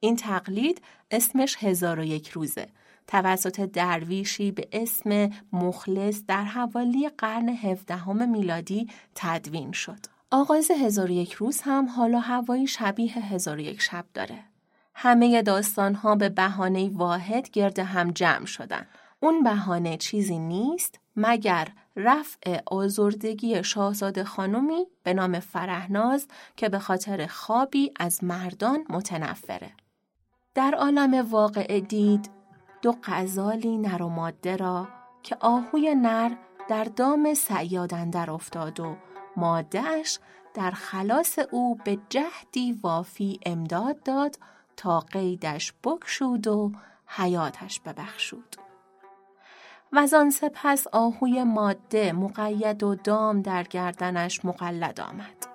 این 0.00 0.16
تقلید 0.16 0.82
اسمش 1.10 1.56
هزار 1.64 2.00
و 2.00 2.04
یک 2.04 2.28
روزه 2.28 2.66
توسط 3.08 3.60
درویشی 3.60 4.52
به 4.52 4.68
اسم 4.72 5.30
مخلص 5.52 6.22
در 6.26 6.44
حوالی 6.44 7.08
قرن 7.08 7.48
هفدهم 7.48 8.28
میلادی 8.28 8.88
تدوین 9.14 9.72
شد. 9.72 9.98
آغاز 10.30 10.70
هزار 10.70 11.10
یک 11.10 11.32
روز 11.32 11.60
هم 11.60 11.88
حالا 11.88 12.20
هوایی 12.20 12.66
شبیه 12.66 13.18
هزار 13.18 13.60
یک 13.60 13.80
شب 13.80 14.04
داره. 14.14 14.44
همه 14.94 15.42
داستان 15.42 15.94
ها 15.94 16.14
به 16.14 16.28
بهانه 16.28 16.90
واحد 16.94 17.50
گرد 17.50 17.78
هم 17.78 18.10
جمع 18.10 18.46
شدن. 18.46 18.86
اون 19.20 19.42
بهانه 19.42 19.96
چیزی 19.96 20.38
نیست 20.38 21.00
مگر 21.16 21.68
رفع 21.96 22.60
آزردگی 22.66 23.64
شاهزاده 23.64 24.24
خانمی 24.24 24.86
به 25.02 25.14
نام 25.14 25.40
فرهناز 25.40 26.26
که 26.56 26.68
به 26.68 26.78
خاطر 26.78 27.26
خوابی 27.26 27.92
از 27.96 28.24
مردان 28.24 28.84
متنفره. 28.90 29.70
در 30.54 30.74
عالم 30.74 31.30
واقع 31.30 31.80
دید 31.80 32.30
دو 32.82 32.94
غزالی 33.04 33.78
نر 33.78 34.02
و 34.02 34.08
ماده 34.08 34.56
را 34.56 34.88
که 35.22 35.36
آهوی 35.40 35.94
نر 35.94 36.30
در 36.68 36.84
دام 36.84 37.34
سیاد 37.34 38.10
در 38.10 38.30
افتاد 38.30 38.80
و 38.80 38.96
مادهش 39.36 40.18
در 40.54 40.70
خلاص 40.70 41.38
او 41.50 41.74
به 41.74 41.98
جهدی 42.08 42.72
وافی 42.82 43.40
امداد 43.46 44.02
داد 44.02 44.38
تا 44.76 45.00
قیدش 45.00 45.72
بکشود 45.84 46.46
و 46.46 46.72
حیاتش 47.06 47.80
ببخشود. 47.80 48.56
و 49.92 50.06
سپس 50.30 50.86
آهوی 50.92 51.44
ماده 51.44 52.12
مقید 52.12 52.82
و 52.82 52.94
دام 52.94 53.42
در 53.42 53.62
گردنش 53.62 54.44
مقلد 54.44 55.00
آمد. 55.00 55.46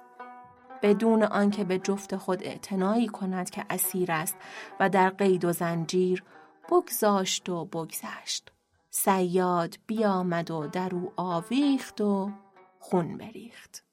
بدون 0.81 1.23
آنکه 1.23 1.63
به 1.63 1.79
جفت 1.79 2.15
خود 2.15 2.43
اعتنایی 2.43 3.07
کند 3.07 3.49
که 3.49 3.65
اسیر 3.69 4.11
است 4.11 4.35
و 4.79 4.89
در 4.89 5.09
قید 5.09 5.45
و 5.45 5.51
زنجیر 5.51 6.23
بگذاشت 6.71 7.49
و 7.49 7.65
بگذشت. 7.65 8.51
سیاد 8.89 9.77
بیامد 9.87 10.51
و 10.51 10.67
در 10.67 10.95
او 10.95 11.11
آویخت 11.15 12.01
و 12.01 12.31
خون 12.79 13.17
بریخت. 13.17 13.83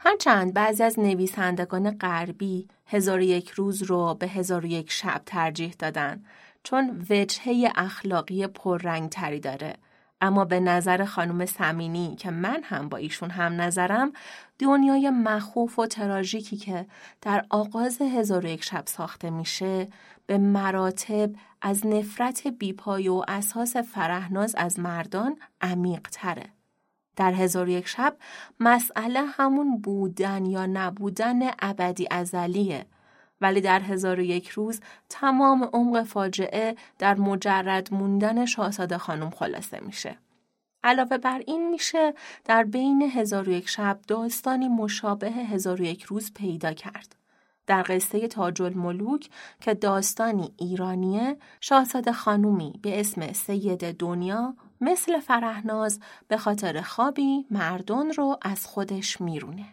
هرچند 0.00 0.54
بعضی 0.54 0.82
از 0.82 0.98
نویسندگان 0.98 1.90
غربی 1.98 2.68
هزار 2.86 3.20
یک 3.20 3.50
روز 3.50 3.82
رو 3.82 4.14
به 4.14 4.28
هزار 4.28 4.64
یک 4.64 4.90
شب 4.90 5.22
ترجیح 5.26 5.74
دادن 5.78 6.24
چون 6.62 7.06
وجهه 7.10 7.72
اخلاقی 7.76 8.46
پررنگ 8.46 9.08
تری 9.08 9.40
داره. 9.40 9.76
اما 10.20 10.44
به 10.44 10.60
نظر 10.60 11.04
خانم 11.04 11.46
سمینی 11.46 12.16
که 12.16 12.30
من 12.30 12.60
هم 12.62 12.88
با 12.88 12.96
ایشون 12.96 13.30
هم 13.30 13.60
نظرم 13.60 14.12
دنیای 14.58 15.10
مخوف 15.10 15.78
و 15.78 15.86
تراژیکی 15.86 16.56
که 16.56 16.86
در 17.22 17.44
آغاز 17.50 18.02
هزار 18.02 18.46
و 18.46 18.48
یک 18.48 18.64
شب 18.64 18.84
ساخته 18.86 19.30
میشه 19.30 19.88
به 20.26 20.38
مراتب 20.38 21.30
از 21.62 21.86
نفرت 21.86 22.46
بیپای 22.46 23.08
و 23.08 23.22
اساس 23.28 23.76
فرهناز 23.76 24.54
از 24.54 24.78
مردان 24.78 25.36
عمیق 25.60 26.08
تره. 26.12 26.46
در 27.16 27.32
هزار 27.32 27.68
یک 27.68 27.88
شب 27.88 28.16
مسئله 28.60 29.20
همون 29.22 29.78
بودن 29.78 30.46
یا 30.46 30.66
نبودن 30.66 31.40
ابدی 31.58 32.08
ازلیه 32.10 32.86
ولی 33.40 33.60
در 33.60 33.80
هزار 33.80 34.20
و 34.20 34.22
یک 34.22 34.48
روز 34.48 34.80
تمام 35.08 35.64
عمق 35.72 36.02
فاجعه 36.02 36.76
در 36.98 37.14
مجرد 37.14 37.94
موندن 37.94 38.46
شاهزاده 38.46 38.98
خانم 38.98 39.30
خلاصه 39.30 39.80
میشه. 39.80 40.18
علاوه 40.84 41.18
بر 41.18 41.42
این 41.46 41.70
میشه 41.70 42.14
در 42.44 42.64
بین 42.64 43.02
هزار 43.02 43.48
و 43.48 43.52
یک 43.52 43.68
شب 43.68 44.00
داستانی 44.08 44.68
مشابه 44.68 45.30
هزار 45.30 45.80
و 45.80 45.84
یک 45.84 46.02
روز 46.02 46.32
پیدا 46.34 46.72
کرد. 46.72 47.16
در 47.66 47.84
قصه 47.88 48.28
تاج 48.28 48.62
الملوک 48.62 49.28
که 49.60 49.74
داستانی 49.74 50.54
ایرانیه 50.56 51.36
شاهزاده 51.60 52.12
خانومی 52.12 52.80
به 52.82 53.00
اسم 53.00 53.32
سید 53.32 53.96
دنیا 53.96 54.54
مثل 54.80 55.20
فرهناز 55.20 56.00
به 56.28 56.36
خاطر 56.36 56.80
خوابی 56.80 57.46
مردان 57.50 58.12
رو 58.12 58.38
از 58.42 58.66
خودش 58.66 59.20
میرونه. 59.20 59.64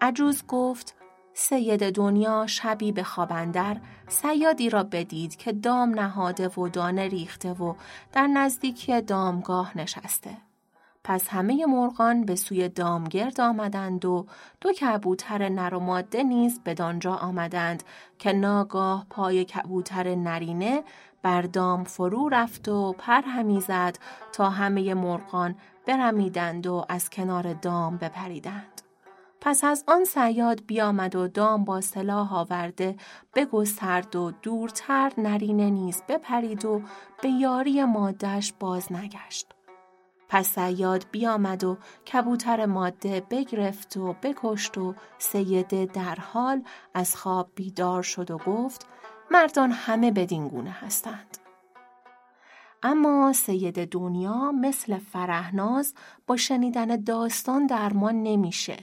عجوز 0.00 0.46
گفت 0.46 0.94
سید 1.34 1.90
دنیا 1.90 2.46
شبی 2.46 2.92
به 2.92 3.02
خوابندر 3.02 3.80
سیادی 4.08 4.70
را 4.70 4.82
بدید 4.82 5.36
که 5.36 5.52
دام 5.52 6.00
نهاده 6.00 6.48
و 6.48 6.68
دانه 6.68 7.08
ریخته 7.08 7.52
و 7.52 7.74
در 8.12 8.26
نزدیکی 8.26 9.00
دامگاه 9.00 9.78
نشسته. 9.78 10.45
پس 11.08 11.28
همه 11.28 11.66
مرغان 11.66 12.24
به 12.24 12.36
سوی 12.36 12.68
دامگرد 12.68 13.40
آمدند 13.40 14.04
و 14.04 14.26
دو 14.60 14.72
کبوتر 14.72 15.48
نر 15.48 15.74
و 15.74 15.80
ماده 15.80 16.22
نیز 16.22 16.60
به 16.64 16.74
دانجا 16.74 17.14
آمدند 17.14 17.82
که 18.18 18.32
ناگاه 18.32 19.06
پای 19.10 19.44
کبوتر 19.44 20.14
نرینه 20.14 20.82
بر 21.22 21.42
دام 21.42 21.84
فرو 21.84 22.28
رفت 22.28 22.68
و 22.68 22.92
پر 22.92 23.20
همی 23.22 23.60
زد 23.60 23.98
تا 24.32 24.50
همه 24.50 24.94
مرغان 24.94 25.54
برمیدند 25.86 26.66
و 26.66 26.84
از 26.88 27.10
کنار 27.10 27.52
دام 27.52 27.96
بپریدند. 27.96 28.82
پس 29.40 29.64
از 29.64 29.84
آن 29.88 30.04
سیاد 30.04 30.66
بیامد 30.66 31.16
و 31.16 31.28
دام 31.28 31.64
با 31.64 31.80
سلاح 31.80 32.34
آورده 32.34 32.96
بگسترد 33.34 34.16
و 34.16 34.32
دورتر 34.42 35.12
نرینه 35.18 35.70
نیز 35.70 36.02
بپرید 36.08 36.64
و 36.64 36.82
به 37.22 37.28
یاری 37.28 37.84
مادش 37.84 38.52
باز 38.60 38.92
نگشت. 38.92 39.55
پس 40.28 40.54
سیاد 40.54 41.06
بیامد 41.12 41.64
و 41.64 41.78
کبوتر 42.12 42.66
ماده 42.66 43.20
بگرفت 43.30 43.96
و 43.96 44.12
بکشت 44.12 44.78
و 44.78 44.94
سیده 45.18 45.86
در 45.86 46.14
حال 46.14 46.62
از 46.94 47.16
خواب 47.16 47.50
بیدار 47.54 48.02
شد 48.02 48.30
و 48.30 48.38
گفت 48.38 48.86
مردان 49.30 49.72
همه 49.72 50.10
بدین 50.10 50.48
گونه 50.48 50.70
هستند. 50.70 51.38
اما 52.82 53.32
سید 53.32 53.88
دنیا 53.88 54.52
مثل 54.52 54.98
فرهناز 54.98 55.94
با 56.26 56.36
شنیدن 56.36 56.96
داستان 56.96 57.66
درمان 57.66 58.22
نمیشه 58.22 58.76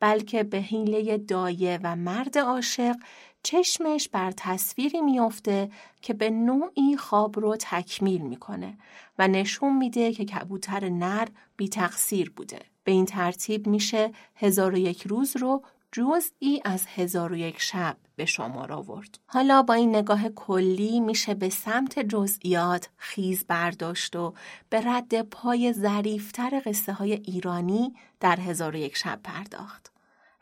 بلکه 0.00 0.42
به 0.42 0.58
حیله 0.58 1.18
دایه 1.18 1.80
و 1.82 1.96
مرد 1.96 2.38
عاشق 2.38 2.96
چشمش 3.42 4.08
بر 4.08 4.32
تصویری 4.36 5.00
میافته 5.00 5.70
که 6.02 6.14
به 6.14 6.30
نوعی 6.30 6.96
خواب 6.96 7.40
رو 7.40 7.56
تکمیل 7.60 8.20
می‌کنه 8.20 8.78
و 9.18 9.28
نشون 9.28 9.76
میده 9.76 10.12
که 10.12 10.24
کبوتر 10.24 10.88
نر 10.88 11.28
بی 11.56 11.68
تقصیر 11.68 12.30
بوده. 12.30 12.58
به 12.84 12.92
این 12.92 13.04
ترتیب 13.04 13.66
میشه 13.66 14.12
هزار 14.36 14.74
و 14.74 14.78
یک 14.78 15.02
روز 15.06 15.36
رو 15.36 15.62
جزئی 15.92 16.62
از 16.64 16.86
هزار 16.86 17.32
و 17.32 17.36
یک 17.36 17.60
شب 17.60 17.96
به 18.16 18.24
شمار 18.24 18.72
آورد. 18.72 19.18
حالا 19.26 19.62
با 19.62 19.74
این 19.74 19.96
نگاه 19.96 20.28
کلی 20.28 21.00
میشه 21.00 21.34
به 21.34 21.48
سمت 21.48 21.98
جزئیات 21.98 22.88
خیز 22.96 23.44
برداشت 23.44 24.16
و 24.16 24.34
به 24.70 24.80
رد 24.80 25.22
پای 25.22 25.72
ظریفتر 25.72 26.62
قصه 26.66 26.92
های 26.92 27.12
ایرانی 27.12 27.94
در 28.20 28.40
هزار 28.40 28.74
و 28.74 28.78
یک 28.78 28.96
شب 28.96 29.20
پرداخت. 29.24 29.92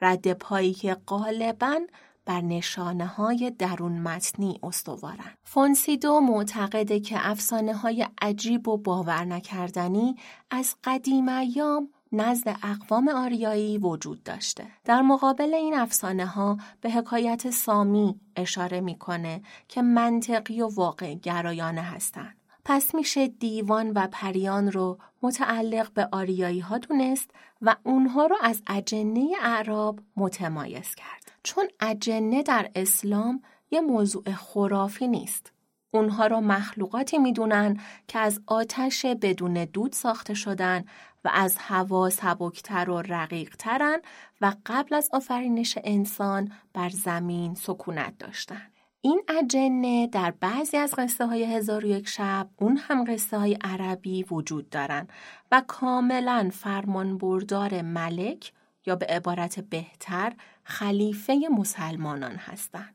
رد 0.00 0.32
پایی 0.32 0.74
که 0.74 0.94
غالباً 0.94 1.80
بر 2.26 2.40
نشانه 2.40 3.06
های 3.06 3.52
درون 3.58 3.98
متنی 3.98 4.60
استوارن. 4.62 5.34
فونسیدو 5.44 6.20
معتقده 6.20 7.00
که 7.00 7.16
افسانه 7.18 7.74
های 7.74 8.06
عجیب 8.22 8.68
و 8.68 8.76
باور 8.76 9.24
نکردنی 9.24 10.16
از 10.50 10.74
قدیم 10.84 11.28
ایام 11.28 11.88
نزد 12.12 12.56
اقوام 12.62 13.08
آریایی 13.08 13.78
وجود 13.78 14.22
داشته. 14.22 14.66
در 14.84 15.02
مقابل 15.02 15.54
این 15.54 15.74
افسانه 15.74 16.26
ها 16.26 16.58
به 16.80 16.90
حکایت 16.90 17.50
سامی 17.50 18.20
اشاره 18.36 18.80
می‌کنه 18.80 19.42
که 19.68 19.82
منطقی 19.82 20.62
و 20.62 20.68
واقع 20.74 21.14
گرایانه 21.14 21.82
هستند. 21.82 22.36
پس 22.68 22.94
میشه 22.94 23.28
دیوان 23.28 23.90
و 23.90 24.08
پریان 24.12 24.72
رو 24.72 24.98
متعلق 25.22 25.92
به 25.92 26.08
آریایی 26.12 26.60
ها 26.60 26.78
دونست 26.78 27.30
و 27.62 27.76
اونها 27.82 28.26
رو 28.26 28.36
از 28.42 28.62
اجنه 28.66 29.30
اعراب 29.42 30.00
متمایز 30.16 30.94
کرد. 30.94 31.32
چون 31.42 31.68
اجنه 31.80 32.42
در 32.42 32.70
اسلام 32.74 33.42
یه 33.70 33.80
موضوع 33.80 34.32
خرافی 34.32 35.08
نیست. 35.08 35.52
اونها 35.90 36.26
را 36.26 36.40
مخلوقاتی 36.40 37.18
می‌دونن 37.18 37.80
که 38.08 38.18
از 38.18 38.40
آتش 38.46 39.06
بدون 39.06 39.64
دود 39.64 39.92
ساخته 39.92 40.34
شدن 40.34 40.84
و 41.24 41.30
از 41.32 41.56
هوا 41.60 42.10
سبکتر 42.10 42.90
و 42.90 43.02
رقیقترن 43.02 43.98
و 44.40 44.52
قبل 44.66 44.94
از 44.94 45.08
آفرینش 45.12 45.78
انسان 45.84 46.52
بر 46.72 46.88
زمین 46.88 47.54
سکونت 47.54 48.18
داشتن. 48.18 48.75
این 49.06 49.22
اجنه 49.28 50.06
در 50.06 50.30
بعضی 50.30 50.76
از 50.76 50.94
قصه 50.98 51.26
های 51.26 51.54
هزار 51.54 51.84
و 51.84 51.88
یک 51.88 52.08
شب 52.08 52.48
اون 52.56 52.76
هم 52.76 53.04
قصه 53.04 53.38
های 53.38 53.58
عربی 53.64 54.22
وجود 54.22 54.70
دارن 54.70 55.08
و 55.52 55.62
کاملا 55.66 56.50
فرمان 56.52 57.18
بردار 57.18 57.82
ملک 57.82 58.52
یا 58.86 58.96
به 58.96 59.06
عبارت 59.06 59.60
بهتر 59.60 60.32
خلیفه 60.64 61.40
مسلمانان 61.50 62.36
هستند. 62.36 62.94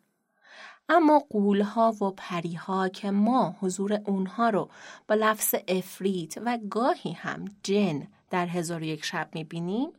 اما 0.90 1.20
قولها 1.20 1.92
و 2.02 2.12
پریها 2.12 2.90
که 2.90 3.12
ما 3.12 3.56
حضور 3.60 4.02
اونها 4.06 4.50
رو 4.50 4.70
با 5.08 5.16
لفظ 5.16 5.56
افریت 5.68 6.38
و 6.46 6.58
گاهی 6.70 7.12
هم 7.14 7.46
جن 7.64 8.08
در 8.30 8.48
هزار 8.48 8.84
یک 8.84 9.06
شب 9.06 9.30
می‌بینیم 9.34 9.90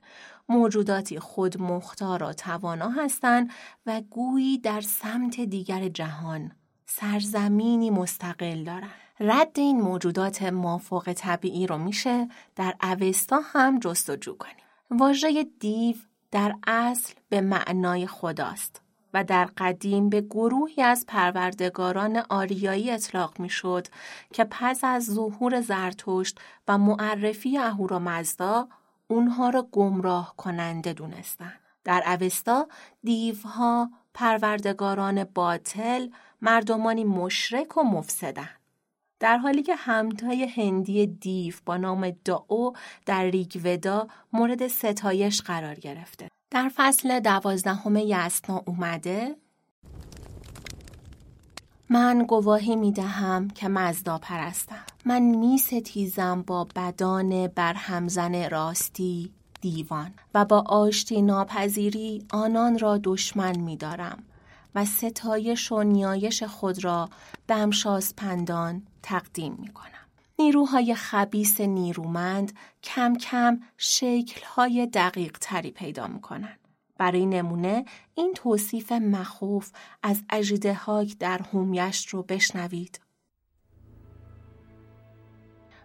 موجوداتی 0.48 1.18
خود 1.18 1.61
مختار 1.61 2.22
و 2.22 2.33
توانا 2.33 2.88
هستند 2.88 3.50
و 3.87 4.00
گویی 4.11 4.59
در 4.59 4.81
سمت 4.81 5.40
دیگر 5.40 5.88
جهان 5.88 6.52
سرزمینی 6.87 7.90
مستقل 7.90 8.64
دارند. 8.64 8.90
رد 9.20 9.52
این 9.55 9.81
موجودات 9.81 10.42
مافوق 10.42 11.12
طبیعی 11.12 11.66
رو 11.66 11.78
میشه 11.78 12.28
در 12.57 12.74
اوستا 12.83 13.40
هم 13.44 13.78
جستجو 13.78 14.37
کنیم. 14.37 14.64
واژه 14.90 15.46
دیو 15.61 15.96
در 16.31 16.55
اصل 16.66 17.14
به 17.28 17.40
معنای 17.40 18.07
خداست 18.07 18.83
و 19.14 19.24
در 19.24 19.44
قدیم 19.57 20.09
به 20.09 20.20
گروهی 20.20 20.83
از 20.83 21.05
پروردگاران 21.09 22.16
آریایی 22.28 22.90
اطلاق 22.90 23.40
می‌شد 23.40 23.87
که 24.33 24.44
پس 24.50 24.85
از 24.85 25.05
ظهور 25.05 25.61
زرتشت 25.61 26.38
و 26.68 26.78
معرفی 26.78 27.59
اهورامزدا 27.59 28.68
اونها 29.06 29.50
را 29.50 29.68
گمراه 29.72 30.34
کننده 30.36 30.92
دونستن. 30.92 31.52
در 31.84 32.02
اوستا 32.06 32.68
دیوها 33.04 33.90
پروردگاران 34.14 35.24
باطل 35.24 36.08
مردمانی 36.40 37.04
مشرک 37.04 37.76
و 37.76 37.82
مفسدن. 37.82 38.50
در 39.20 39.36
حالی 39.36 39.62
که 39.62 39.74
همتای 39.74 40.44
هندی 40.44 41.06
دیو 41.06 41.54
با 41.66 41.76
نام 41.76 42.10
داو 42.24 42.72
در 43.06 43.24
ریگودا 43.24 44.08
مورد 44.32 44.66
ستایش 44.66 45.42
قرار 45.42 45.74
گرفته. 45.74 46.28
در 46.50 46.70
فصل 46.76 47.20
دوازدهم 47.20 47.96
یسنا 47.96 48.62
اومده 48.66 49.36
من 51.92 52.24
گواهی 52.24 52.76
می 52.76 52.92
دهم 52.92 53.48
که 53.48 53.68
مزدا 53.68 54.18
پرستم. 54.18 54.85
من 55.05 55.22
می 55.22 55.59
ستیزم 55.59 56.42
با 56.46 56.66
بدان 56.76 57.46
برهمزن 57.46 58.50
راستی 58.50 59.33
دیوان 59.61 60.14
و 60.35 60.44
با 60.44 60.61
آشتی 60.61 61.22
ناپذیری 61.22 62.26
آنان 62.31 62.78
را 62.78 63.00
دشمن 63.05 63.59
می 63.59 63.76
دارم 63.76 64.22
و 64.74 64.85
ستایش 64.85 65.72
و 65.72 65.83
نیایش 65.83 66.42
خود 66.42 66.85
را 66.85 67.09
به 67.46 67.68
پندان 68.16 68.83
تقدیم 69.02 69.57
می 69.61 69.68
کنم. 69.68 70.07
نیروهای 70.38 70.94
خبیس 70.94 71.61
نیرومند 71.61 72.52
کم 72.83 73.16
کم 73.16 73.61
شکلهای 73.76 74.87
دقیق 74.87 75.38
تری 75.40 75.70
پیدا 75.70 76.07
می 76.07 76.20
کنند. 76.20 76.62
برای 77.02 77.26
نمونه 77.26 77.84
این 78.14 78.34
توصیف 78.34 78.92
مخوف 78.92 79.70
از 80.02 80.22
اجیده 80.30 80.74
هاک 80.74 81.18
در 81.18 81.38
هومیشت 81.38 82.08
رو 82.08 82.22
بشنوید. 82.22 83.00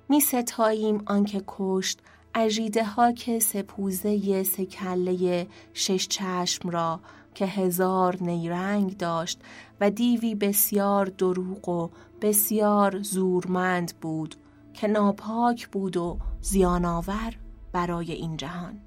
می 0.09 0.19
ستاییم 0.19 1.03
آنکه 1.05 1.43
کشت 1.47 1.99
اژیده 2.33 2.85
ها 2.85 3.11
که 3.11 3.39
سپوزه 3.39 4.43
سکله 4.43 5.47
شش 5.73 6.07
چشم 6.07 6.69
را 6.69 6.99
که 7.35 7.45
هزار 7.45 8.23
نیرنگ 8.23 8.97
داشت 8.97 9.41
و 9.81 9.89
دیوی 9.89 10.35
بسیار 10.35 11.05
دروغ 11.05 11.69
و 11.69 11.89
بسیار 12.21 13.01
زورمند 13.01 13.93
بود 14.01 14.35
که 14.73 14.87
ناپاک 14.87 15.67
بود 15.67 15.97
و 15.97 16.17
زیانآور 16.41 17.37
برای 17.71 18.11
این 18.11 18.37
جهان 18.37 18.86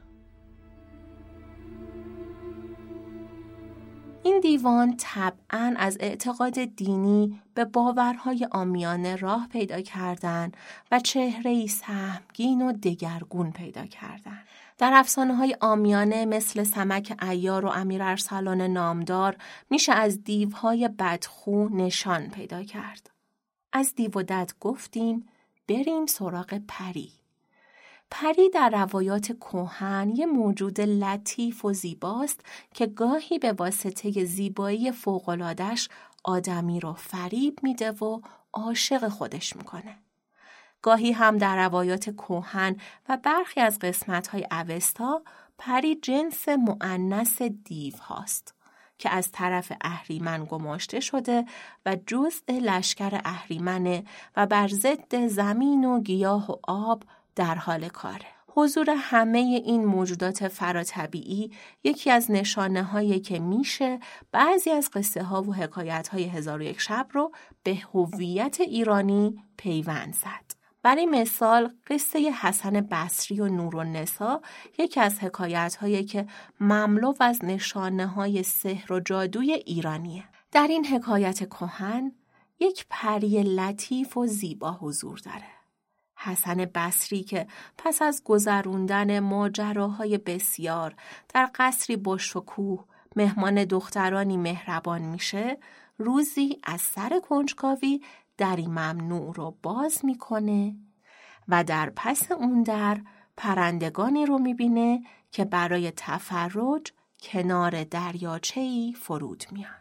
این 4.22 4.40
دیوان 4.40 4.96
طبعا 4.96 5.74
از 5.76 5.96
اعتقاد 6.00 6.64
دینی 6.64 7.40
به 7.54 7.64
باورهای 7.64 8.48
آمیانه 8.50 9.16
راه 9.16 9.48
پیدا 9.48 9.80
کردند 9.80 10.56
و 10.90 11.00
چهره 11.00 11.66
سهمگین 11.66 12.62
و 12.62 12.72
دگرگون 12.72 13.52
پیدا 13.52 13.86
کردند. 13.86 14.46
در 14.78 14.90
افسانه 14.94 15.34
های 15.34 15.56
آمیانه 15.60 16.26
مثل 16.26 16.62
سمک 16.62 17.16
ایار 17.22 17.64
و 17.64 17.68
امیر 17.68 18.02
ارسلان 18.02 18.60
نامدار 18.60 19.36
میشه 19.70 19.92
از 19.92 20.24
دیوهای 20.24 20.88
بدخو 20.88 21.68
نشان 21.68 22.28
پیدا 22.28 22.62
کرد. 22.62 23.10
از 23.72 23.94
دیو 23.94 24.10
و 24.14 24.22
دد 24.22 24.52
گفتیم 24.60 25.28
بریم 25.68 26.06
سراغ 26.06 26.60
پری. 26.68 27.19
پری 28.10 28.50
در 28.50 28.70
روایات 28.70 29.32
کوهن 29.32 30.12
یه 30.16 30.26
موجود 30.26 30.80
لطیف 30.80 31.64
و 31.64 31.72
زیباست 31.72 32.40
که 32.74 32.86
گاهی 32.86 33.38
به 33.38 33.52
واسطه 33.52 34.24
زیبایی 34.24 34.92
فوقلادش 34.92 35.88
آدمی 36.24 36.80
رو 36.80 36.92
فریب 36.92 37.58
میده 37.62 37.90
و 37.90 38.20
عاشق 38.52 39.08
خودش 39.08 39.56
می‌کنه. 39.56 39.98
گاهی 40.82 41.12
هم 41.12 41.38
در 41.38 41.56
روایات 41.56 42.10
کوهن 42.10 42.76
و 43.08 43.16
برخی 43.16 43.60
از 43.60 43.78
قسمت 43.78 44.28
های 44.28 44.46
اوستا 44.50 45.22
پری 45.58 45.94
جنس 45.94 46.48
معنس 46.48 47.42
دیو 47.42 47.96
هاست 47.96 48.54
که 48.98 49.10
از 49.10 49.32
طرف 49.32 49.72
اهریمن 49.80 50.44
گماشته 50.44 51.00
شده 51.00 51.44
و 51.86 51.96
جزء 52.06 52.44
لشکر 52.48 53.20
اهریمنه 53.24 54.04
و 54.36 54.46
بر 54.46 54.68
ضد 54.68 55.26
زمین 55.26 55.84
و 55.84 56.00
گیاه 56.00 56.50
و 56.50 56.56
آب 56.62 57.02
در 57.36 57.54
حال 57.54 57.88
کاره. 57.88 58.26
حضور 58.54 58.90
همه 58.90 59.38
این 59.38 59.84
موجودات 59.84 60.48
فراتبیعی 60.48 61.52
یکی 61.84 62.10
از 62.10 62.30
نشانه 62.30 62.82
هایی 62.82 63.20
که 63.20 63.38
میشه 63.38 63.98
بعضی 64.32 64.70
از 64.70 64.90
قصه 64.94 65.22
ها 65.22 65.42
و 65.42 65.54
حکایت 65.54 66.08
های 66.08 66.24
هزار 66.24 66.58
و 66.58 66.62
یک 66.62 66.80
شب 66.80 67.06
رو 67.12 67.32
به 67.62 67.74
هویت 67.74 68.60
ایرانی 68.60 69.44
پیوند 69.56 70.14
زد. 70.14 70.60
برای 70.82 71.06
مثال 71.06 71.72
قصه 71.86 72.18
حسن 72.18 72.80
بصری 72.80 73.40
و 73.40 73.48
نور 73.48 73.76
و 73.76 73.84
نسا 73.84 74.42
یکی 74.78 75.00
از 75.00 75.18
حکایت 75.18 75.76
هایی 75.80 76.04
که 76.04 76.26
مملو 76.60 77.14
از 77.20 77.44
نشانه 77.44 78.06
های 78.06 78.42
سحر 78.42 78.92
و 78.92 79.00
جادوی 79.00 79.52
ایرانیه. 79.52 80.24
در 80.52 80.66
این 80.66 80.86
حکایت 80.86 81.48
کهن 81.48 82.12
یک 82.60 82.86
پری 82.90 83.42
لطیف 83.42 84.16
و 84.16 84.26
زیبا 84.26 84.72
حضور 84.72 85.18
داره. 85.18 85.59
حسن 86.22 86.64
بصری 86.64 87.22
که 87.22 87.46
پس 87.78 88.02
از 88.02 88.22
گذروندن 88.24 89.20
ماجراهای 89.20 90.18
بسیار 90.18 90.94
در 91.34 91.50
قصری 91.54 91.96
با 91.96 92.18
شکوه 92.18 92.84
مهمان 93.16 93.64
دخترانی 93.64 94.36
مهربان 94.36 95.02
میشه 95.02 95.58
روزی 95.98 96.58
از 96.64 96.80
سر 96.80 97.20
کنجکاوی 97.28 98.00
دری 98.36 98.66
ممنوع 98.66 99.34
رو 99.34 99.56
باز 99.62 100.04
می‌کنه 100.04 100.76
و 101.48 101.64
در 101.64 101.92
پس 101.96 102.32
اون 102.32 102.62
در 102.62 103.00
پرندگانی 103.36 104.26
رو 104.26 104.38
می‌بینه 104.38 105.02
که 105.32 105.44
برای 105.44 105.92
تفرج 105.96 106.92
کنار 107.22 107.84
دریاچهی 107.84 108.94
فرود 109.00 109.44
میان. 109.52 109.79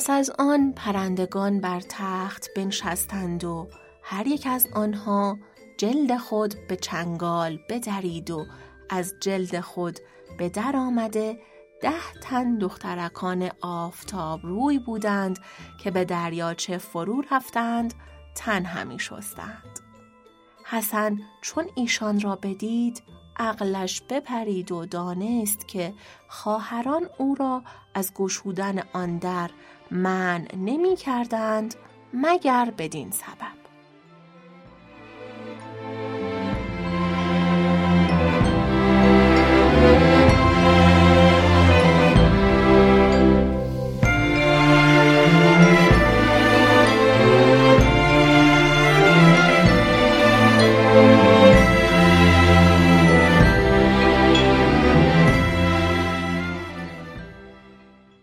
پس 0.00 0.10
از 0.10 0.30
آن 0.38 0.72
پرندگان 0.72 1.60
بر 1.60 1.80
تخت 1.80 2.46
بنشستند 2.56 3.44
و 3.44 3.68
هر 4.02 4.26
یک 4.26 4.46
از 4.46 4.66
آنها 4.74 5.38
جلد 5.76 6.16
خود 6.16 6.54
به 6.68 6.76
چنگال 6.76 7.58
بدرید 7.68 8.30
و 8.30 8.46
از 8.90 9.14
جلد 9.20 9.60
خود 9.60 9.98
به 10.38 10.48
در 10.48 10.76
آمده 10.76 11.38
ده 11.82 12.12
تن 12.22 12.58
دخترکان 12.58 13.50
آفتاب 13.60 14.40
روی 14.42 14.78
بودند 14.78 15.38
که 15.78 15.90
به 15.90 16.04
دریاچه 16.04 16.78
فرو 16.78 17.22
رفتند 17.30 17.94
تن 18.34 18.64
همی 18.64 18.98
شستند. 18.98 19.80
حسن 20.64 21.18
چون 21.42 21.64
ایشان 21.74 22.20
را 22.20 22.36
بدید 22.36 23.02
عقلش 23.36 24.02
بپرید 24.08 24.72
و 24.72 24.86
دانست 24.86 25.68
که 25.68 25.94
خواهران 26.28 27.08
او 27.18 27.34
را 27.34 27.62
از 27.94 28.14
گشودن 28.14 28.82
آن 28.92 29.18
در 29.18 29.50
من 29.90 30.46
نمی 30.56 30.96
کردند 30.96 31.74
مگر 32.12 32.72
بدین 32.78 33.10
سبب. 33.10 33.60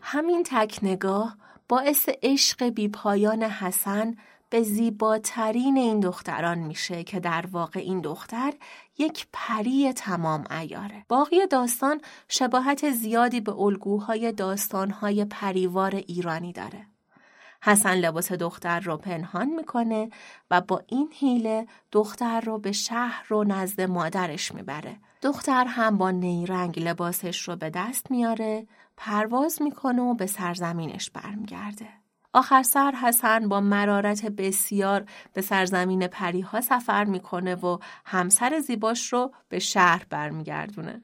همین 0.01 0.43
تک 0.43 0.79
نگاه 0.83 1.46
باعث 1.69 2.09
عشق 2.23 2.69
بیپایان 2.69 3.43
حسن 3.43 4.15
به 4.49 4.63
زیباترین 4.63 5.77
این 5.77 5.99
دختران 5.99 6.59
میشه 6.59 7.03
که 7.03 7.19
در 7.19 7.45
واقع 7.51 7.79
این 7.79 8.01
دختر 8.01 8.53
یک 8.97 9.27
پری 9.33 9.93
تمام 9.93 10.43
ایاره. 10.51 11.05
باقی 11.09 11.47
داستان 11.47 12.01
شباهت 12.27 12.91
زیادی 12.91 13.41
به 13.41 13.59
الگوهای 13.59 14.31
داستانهای 14.31 15.25
پریوار 15.25 15.95
ایرانی 15.95 16.53
داره. 16.53 16.87
حسن 17.63 17.95
لباس 17.95 18.31
دختر 18.31 18.79
رو 18.79 18.97
پنهان 18.97 19.49
می‌کنه 19.49 20.09
و 20.51 20.61
با 20.61 20.83
این 20.87 21.09
حیله 21.19 21.67
دختر 21.91 22.41
رو 22.41 22.59
به 22.59 22.71
شهر 22.71 23.25
رو 23.27 23.43
نزد 23.43 23.81
مادرش 23.81 24.51
می‌بره. 24.51 24.97
دختر 25.21 25.65
هم 25.65 25.97
با 25.97 26.11
نیرنگ 26.11 26.79
لباسش 26.79 27.41
رو 27.41 27.55
به 27.55 27.69
دست 27.69 28.11
میاره 28.11 28.67
پرواز 28.97 29.61
می‌کنه 29.61 30.01
و 30.01 30.13
به 30.13 30.25
سرزمینش 30.25 31.09
برمیگرده. 31.09 31.87
آخر 32.33 32.63
سر 32.63 32.91
حسن 32.91 33.49
با 33.49 33.61
مرارت 33.61 34.25
بسیار 34.25 35.05
به 35.33 35.41
سرزمین 35.41 36.07
پریها 36.07 36.61
سفر 36.61 37.03
می‌کنه 37.03 37.55
و 37.55 37.77
همسر 38.05 38.59
زیباش 38.59 39.13
رو 39.13 39.33
به 39.49 39.59
شهر 39.59 40.05
برمیگردونه. 40.09 41.01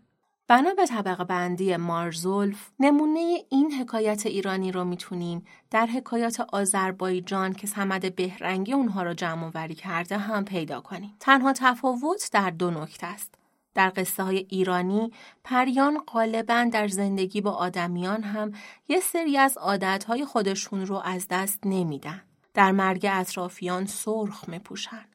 بنا 0.48 0.74
به 0.74 0.86
طبقه 0.86 1.24
بندی 1.24 1.78
مارزولف 1.78 2.72
نمونه 2.80 3.38
این 3.50 3.74
حکایت 3.74 4.26
ایرانی 4.26 4.72
رو 4.72 4.84
می‌تونیم 4.84 5.46
در 5.72 5.86
حکایات 5.86 6.40
آذربایجان 6.40 7.54
که 7.54 7.68
سمد 7.68 8.16
بهرنگی 8.16 8.74
اونها 8.74 9.04
رو 9.04 9.14
جمع 9.14 9.52
وری 9.54 9.76
کرده 9.76 10.18
هم 10.18 10.46
پیدا 10.46 10.82
کنیم. 10.82 11.16
تنها 11.20 11.54
تفاوت 11.54 12.30
در 12.32 12.50
دو 12.50 12.72
نکته 12.72 13.08
است. 13.08 13.36
در 13.76 13.92
قصه 13.96 14.24
های 14.24 14.38
ایرانی 14.50 15.12
پریان 15.44 16.00
غالبا 16.08 16.70
در 16.72 16.88
زندگی 16.88 17.42
با 17.42 17.52
آدمیان 17.52 18.24
هم 18.24 18.52
یه 18.88 19.00
سری 19.00 19.38
از 19.38 19.58
عادتهای 19.58 20.26
خودشون 20.26 20.86
رو 20.86 20.96
از 20.96 21.28
دست 21.30 21.60
نمیدن. 21.66 22.22
در 22.54 22.72
مرگ 22.72 23.08
اطرافیان 23.12 23.86
سرخ 23.86 24.50
میپوشن. 24.50 25.06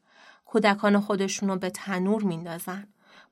کودکان 0.47 1.01
خودشون 1.01 1.49
رو 1.49 1.57
به 1.57 1.71
تنور 1.71 2.23
میندازن. 2.23 2.89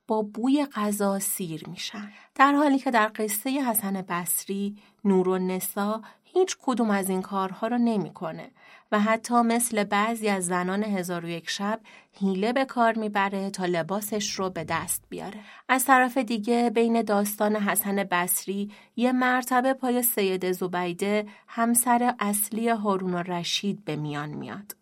با 0.07 0.21
بوی 0.21 0.65
غذا 0.65 1.19
سیر 1.19 1.69
میشن. 1.69 2.11
در 2.35 2.53
حالی 2.53 2.79
که 2.79 2.91
در 2.91 3.11
قصه 3.15 3.49
حسن 3.49 4.01
بصری 4.01 4.77
نور 5.05 5.29
و 5.29 5.37
نسا 5.37 6.01
هیچ 6.33 6.57
کدوم 6.61 6.89
از 6.89 7.09
این 7.09 7.21
کارها 7.21 7.67
رو 7.67 7.77
نمی‌کنه 7.77 8.51
و 8.91 8.99
حتی 8.99 9.33
مثل 9.33 9.83
بعضی 9.83 10.29
از 10.29 10.45
زنان 10.45 10.83
هزار 10.83 11.25
و 11.25 11.29
یک 11.29 11.49
شب 11.49 11.79
هیله 12.11 12.53
به 12.53 12.65
کار 12.65 12.93
می‌بره 12.93 13.49
تا 13.49 13.65
لباسش 13.65 14.31
رو 14.31 14.49
به 14.49 14.63
دست 14.63 15.03
بیاره. 15.09 15.39
از 15.69 15.85
طرف 15.85 16.17
دیگه 16.17 16.69
بین 16.69 17.01
داستان 17.01 17.55
حسن 17.55 17.95
بصری 17.95 18.71
یه 18.95 19.11
مرتبه 19.11 19.73
پای 19.73 20.03
سید 20.03 20.51
زبیده 20.51 21.25
همسر 21.47 22.15
اصلی 22.19 22.69
هارون 22.69 23.13
و 23.13 23.17
رشید 23.17 23.85
به 23.85 23.95
میان 23.95 24.29
میاد. 24.29 24.75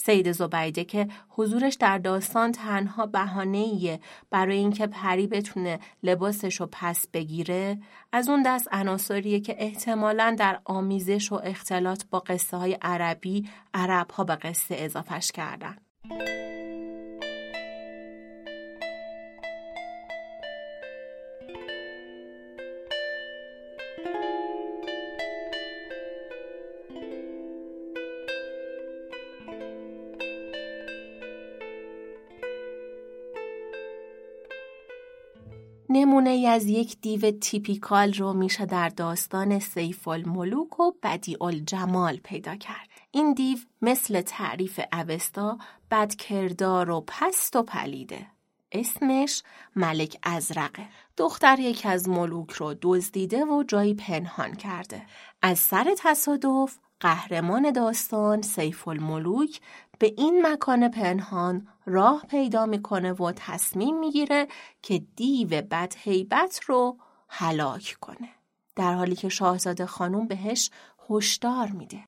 سید 0.00 0.32
زبیده 0.32 0.84
که 0.84 1.08
حضورش 1.28 1.74
در 1.74 1.98
داستان 1.98 2.52
تنها 2.52 3.06
بهانه‌ایه 3.06 4.00
برای 4.30 4.56
اینکه 4.56 4.86
پری 4.86 5.26
بتونه 5.26 5.80
لباسش 6.02 6.60
رو 6.60 6.68
پس 6.72 7.06
بگیره 7.12 7.78
از 8.12 8.28
اون 8.28 8.42
دست 8.42 8.68
عناصریه 8.72 9.40
که 9.40 9.56
احتمالا 9.58 10.36
در 10.38 10.60
آمیزش 10.64 11.32
و 11.32 11.34
اختلاط 11.34 12.02
با 12.10 12.18
قصه 12.20 12.56
های 12.56 12.78
عربی 12.82 13.48
عرب 13.74 14.10
ها 14.10 14.24
به 14.24 14.36
قصه 14.36 14.76
اضافش 14.78 15.32
کردن. 15.32 15.76
ای 36.38 36.46
از 36.46 36.66
یک 36.66 37.00
دیو 37.00 37.30
تیپیکال 37.30 38.12
رو 38.12 38.32
میشه 38.32 38.66
در 38.66 38.88
داستان 38.88 39.58
سیف 39.58 40.08
الملوک 40.08 40.80
و 40.80 40.92
بدی 41.02 41.36
الجمال 41.40 42.16
پیدا 42.16 42.56
کرد. 42.56 42.88
این 43.10 43.34
دیو 43.34 43.58
مثل 43.82 44.20
تعریف 44.20 44.80
اوستا 44.92 45.58
بدکردار 45.90 46.90
و 46.90 47.04
پست 47.06 47.56
و 47.56 47.62
پلیده. 47.62 48.26
اسمش 48.72 49.42
ملک 49.76 50.18
ازرقه. 50.22 50.86
دختر 51.16 51.58
یکی 51.58 51.88
از 51.88 52.08
ملوک 52.08 52.50
رو 52.50 52.74
دزدیده 52.82 53.44
و 53.44 53.62
جایی 53.68 53.94
پنهان 53.94 54.54
کرده. 54.54 55.02
از 55.42 55.58
سر 55.58 55.94
تصادف 55.98 56.78
قهرمان 57.00 57.70
داستان 57.70 58.42
سیف 58.42 58.88
الملوک 58.88 59.60
به 59.98 60.14
این 60.16 60.46
مکان 60.46 60.90
پنهان 60.90 61.68
راه 61.86 62.26
پیدا 62.30 62.66
می‌کنه 62.66 63.12
و 63.12 63.32
تصمیم 63.36 63.98
می‌گیره 63.98 64.48
که 64.82 64.98
دیو 65.16 65.62
بد 65.62 65.94
هیبت 65.96 66.60
رو 66.66 66.96
هلاک 67.28 67.96
کنه. 68.00 68.28
در 68.76 68.94
حالی 68.94 69.16
که 69.16 69.28
شاهزاده 69.28 69.86
خانوم 69.86 70.26
بهش 70.26 70.70
هشدار 71.10 71.68
میده. 71.68 72.04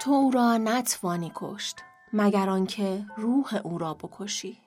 تو 0.00 0.10
او 0.10 0.30
را 0.30 0.56
نتوانی 0.56 1.32
کشت 1.34 1.80
مگر 2.12 2.50
آنکه 2.50 3.04
روح 3.16 3.60
او 3.64 3.78
را 3.78 3.94
بکشی. 3.94 4.58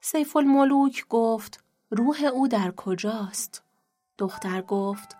سیف 0.00 0.36
الملوک 0.36 1.06
گفت 1.08 1.65
روح 1.90 2.24
او 2.24 2.48
در 2.48 2.70
کجاست؟ 2.70 3.62
دختر 4.18 4.62
گفت 4.62 5.16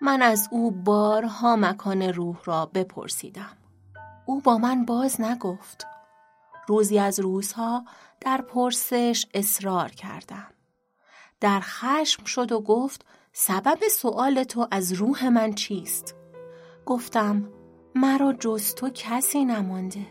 من 0.00 0.22
از 0.22 0.48
او 0.50 0.70
بارها 0.70 1.56
مکان 1.56 2.02
روح 2.02 2.36
را 2.44 2.66
بپرسیدم. 2.66 3.56
او 4.26 4.40
با 4.40 4.58
من 4.58 4.84
باز 4.84 5.20
نگفت. 5.20 5.86
روزی 6.66 6.98
از 6.98 7.20
روزها 7.20 7.84
در 8.20 8.40
پرسش 8.40 9.26
اصرار 9.34 9.88
کردم. 9.88 10.46
در 11.40 11.60
خشم 11.62 12.24
شد 12.24 12.52
و 12.52 12.60
گفت 12.60 13.04
سبب 13.32 13.78
سؤال 13.90 14.44
تو 14.44 14.68
از 14.70 14.92
روح 14.92 15.28
من 15.28 15.52
چیست؟ 15.52 16.14
گفتم 16.86 17.48
مرا 17.94 18.32
جز 18.32 18.74
تو 18.74 18.90
کسی 18.94 19.44
نمانده 19.44 20.06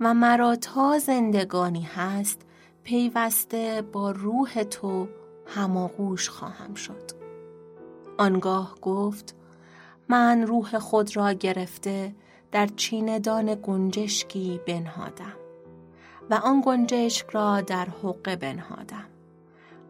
و 0.00 0.14
مرا 0.14 0.56
تا 0.56 0.98
زندگانی 0.98 1.82
هست 1.82 2.47
پیوسته 2.88 3.82
با 3.92 4.10
روح 4.10 4.62
تو 4.62 5.08
هماغوش 5.46 6.28
خواهم 6.28 6.74
شد. 6.74 7.10
آنگاه 8.18 8.74
گفت 8.82 9.34
من 10.08 10.46
روح 10.46 10.78
خود 10.78 11.16
را 11.16 11.32
گرفته 11.32 12.14
در 12.52 12.66
چیندان 12.66 13.54
گنجشکی 13.62 14.60
بنهادم 14.66 15.36
و 16.30 16.34
آن 16.34 16.62
گنجشک 16.66 17.26
را 17.30 17.60
در 17.60 17.88
حقه 18.02 18.36
بنهادم 18.36 19.08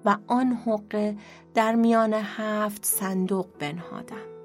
و 0.04 0.16
آن 0.26 0.52
حقه 0.52 1.16
در 1.54 1.74
میان 1.74 2.14
هفت 2.14 2.84
صندوق 2.84 3.46
بنهادم. 3.58 4.37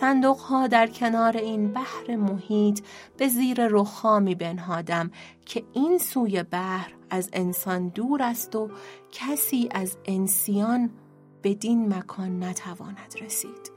صندوق 0.00 0.38
ها 0.38 0.66
در 0.66 0.86
کنار 0.86 1.36
این 1.36 1.72
بحر 1.72 2.16
محیط 2.16 2.80
به 3.16 3.28
زیر 3.28 3.66
رخامی 3.66 4.34
بنهادم 4.34 5.10
که 5.46 5.64
این 5.72 5.98
سوی 5.98 6.42
بحر 6.42 6.92
از 7.10 7.30
انسان 7.32 7.88
دور 7.88 8.22
است 8.22 8.56
و 8.56 8.70
کسی 9.12 9.68
از 9.70 9.96
انسیان 10.04 10.90
بدین 11.42 11.94
مکان 11.94 12.44
نتواند 12.44 13.14
رسید. 13.20 13.73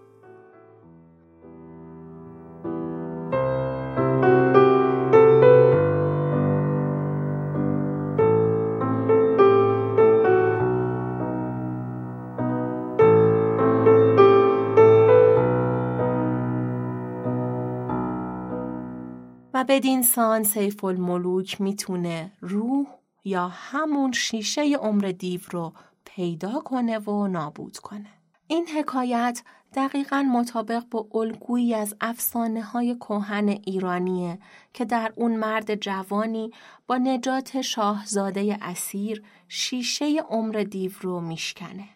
بدین 19.64 20.02
سان 20.02 20.44
سیف 20.44 20.84
الملوک 20.84 21.62
می‌تونه 21.62 22.32
روح 22.42 22.88
یا 23.26 23.48
همون 23.48 24.12
شیشه 24.12 24.62
عمر 24.62 25.12
دیو 25.20 25.42
رو 25.52 25.74
پیدا 26.06 26.60
کنه 26.60 27.00
و 27.00 27.28
نابود 27.28 27.78
کنه. 27.78 28.10
این 28.48 28.68
حکایت 28.68 29.42
دقیقا 29.76 30.22
مطابق 30.22 30.84
با 30.92 31.08
الگویی 31.14 31.74
از 31.74 31.96
افسانه 32.02 32.62
های 32.62 32.96
کوهن 32.96 33.50
ایرانیه 33.50 34.40
که 34.74 34.86
در 34.86 35.14
اون 35.16 35.36
مرد 35.36 35.76
جوانی 35.76 36.52
با 36.88 36.98
نجات 36.98 37.62
شاهزاده 37.62 38.58
اسیر 38.62 39.24
شیشه 39.48 40.06
عمر 40.30 40.64
دیو 40.70 40.92
رو 41.02 41.22
میشکنه. 41.22 41.90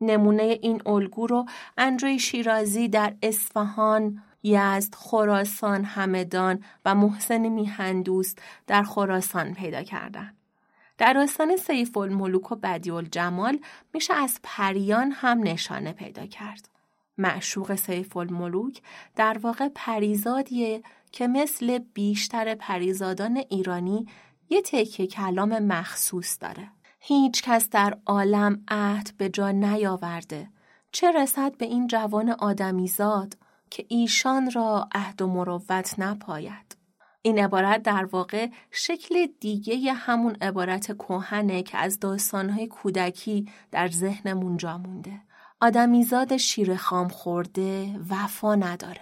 نمونه 0.00 0.58
این 0.62 0.82
الگو 0.86 1.26
رو 1.26 1.46
اندروی 1.78 2.18
شیرازی 2.18 2.88
در 2.88 3.14
اصفهان 3.22 4.22
یزد، 4.46 4.94
خراسان، 4.94 5.84
همدان 5.84 6.64
و 6.84 6.94
محسن 6.94 7.48
میهندوست 7.48 8.38
در 8.66 8.82
خراسان 8.82 9.54
پیدا 9.54 9.82
کردن. 9.82 10.32
در 10.98 11.12
داستان 11.12 11.56
سیف 11.56 11.96
الملوک 11.96 12.52
و 12.52 12.56
بدی 12.56 12.90
الجمال 12.90 13.58
میشه 13.94 14.14
از 14.14 14.38
پریان 14.42 15.12
هم 15.12 15.42
نشانه 15.42 15.92
پیدا 15.92 16.26
کرد. 16.26 16.68
معشوق 17.18 17.74
سیف 17.74 18.16
الملوک 18.16 18.82
در 19.16 19.38
واقع 19.38 19.68
پریزادیه 19.74 20.82
که 21.12 21.26
مثل 21.26 21.78
بیشتر 21.78 22.54
پریزادان 22.54 23.36
ایرانی 23.48 24.06
یه 24.48 24.62
تکه 24.62 25.06
کلام 25.06 25.58
مخصوص 25.58 26.38
داره. 26.40 26.70
هیچ 27.00 27.42
کس 27.42 27.70
در 27.70 27.98
عالم 28.06 28.64
عهد 28.68 29.10
به 29.18 29.28
جا 29.28 29.50
نیاورده. 29.50 30.48
چه 30.92 31.12
رسد 31.12 31.56
به 31.56 31.66
این 31.66 31.86
جوان 31.86 32.30
آدمیزاد 32.30 33.36
که 33.76 33.84
ایشان 33.88 34.50
را 34.50 34.88
عهد 34.94 35.22
و 35.22 35.26
مروت 35.26 35.94
نپاید. 35.98 36.76
این 37.22 37.38
عبارت 37.38 37.82
در 37.82 38.04
واقع 38.04 38.48
شکل 38.70 39.26
دیگه 39.40 39.92
همون 39.92 40.36
عبارت 40.40 40.92
کوهنه 40.92 41.62
که 41.62 41.78
از 41.78 42.00
داستانهای 42.00 42.66
کودکی 42.66 43.48
در 43.70 43.88
ذهنمون 43.88 44.56
جا 44.56 44.78
مونده. 44.78 45.20
آدمیزاد 45.60 46.36
شیر 46.36 46.76
خام 46.76 47.08
خورده 47.08 48.00
وفا 48.10 48.54
نداره. 48.54 49.00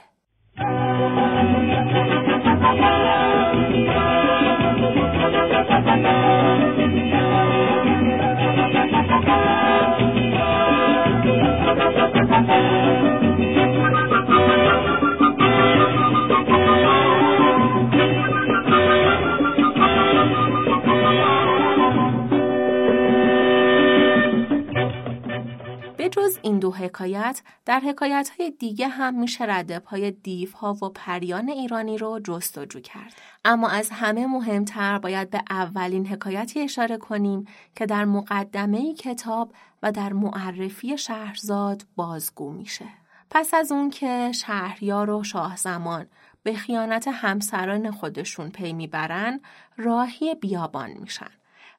جز 26.09 26.39
این 26.43 26.59
دو 26.59 26.71
حکایت 26.71 27.43
در 27.65 27.81
حکایت 27.81 28.31
های 28.39 28.51
دیگه 28.51 28.89
هم 28.89 29.21
میشه 29.21 29.45
ردب 29.45 29.85
های 29.85 30.11
دیف 30.11 30.53
ها 30.53 30.73
و 30.73 30.89
پریان 30.89 31.49
ایرانی 31.49 31.99
رو 31.99 32.21
جستجو 32.25 32.81
کرد 32.81 33.15
اما 33.45 33.69
از 33.69 33.91
همه 33.91 34.27
مهمتر 34.27 34.99
باید 34.99 35.31
به 35.31 35.43
اولین 35.51 36.07
حکایتی 36.07 36.61
اشاره 36.61 36.97
کنیم 36.97 37.47
که 37.77 37.87
در 37.87 38.05
مقدمه 38.05 38.95
کتاب 38.95 39.53
و 39.83 39.93
در 39.93 40.13
معرفی 40.13 40.99
شهرزاد 40.99 41.87
بازگو 41.97 42.53
میشه 42.53 42.87
پس 43.31 43.55
از 43.55 43.73
اون 43.73 43.91
که 43.91 44.33
شهریار 44.33 45.11
و 45.11 45.25
شاه 45.25 45.57
زمان 45.57 46.07
به 46.43 46.55
خیانت 46.55 47.09
همسران 47.09 47.91
خودشون 47.91 48.51
پی 48.51 48.73
می‌برن 48.73 49.41
راهی 49.77 50.35
بیابان 50.35 50.91
میشن 50.91 51.31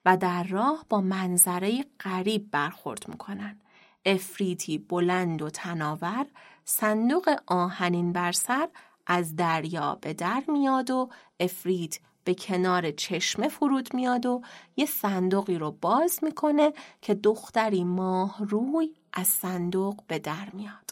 و 0.06 0.18
در 0.18 0.44
راه 0.44 0.86
با 0.90 1.02
منظره 1.02 1.86
غریب 2.00 2.52
برخورد 2.52 3.04
می‌کنن. 3.08 3.58
افریتی 4.06 4.78
بلند 4.78 5.42
و 5.42 5.50
تناور 5.50 6.26
صندوق 6.66 7.36
آهنین 7.48 8.14
بر 8.14 8.32
سر 8.32 8.68
از 9.08 9.36
دریا 9.36 9.98
به 10.02 10.14
در 10.14 10.44
میاد 10.48 10.92
و 10.92 11.10
افریت 11.40 12.00
به 12.24 12.34
کنار 12.34 12.92
چشمه 12.92 13.48
فرود 13.48 13.94
میاد 13.94 14.26
و 14.26 14.42
یه 14.78 14.86
صندوقی 14.86 15.58
رو 15.58 15.72
باز 15.72 16.20
می‌کنه 16.22 16.74
که 17.02 17.14
دختری 17.14 17.84
ماه 17.84 18.38
روی 18.40 18.94
از 19.14 19.28
صندوق 19.28 20.04
به 20.08 20.20
در 20.20 20.50
میاد. 20.54 20.92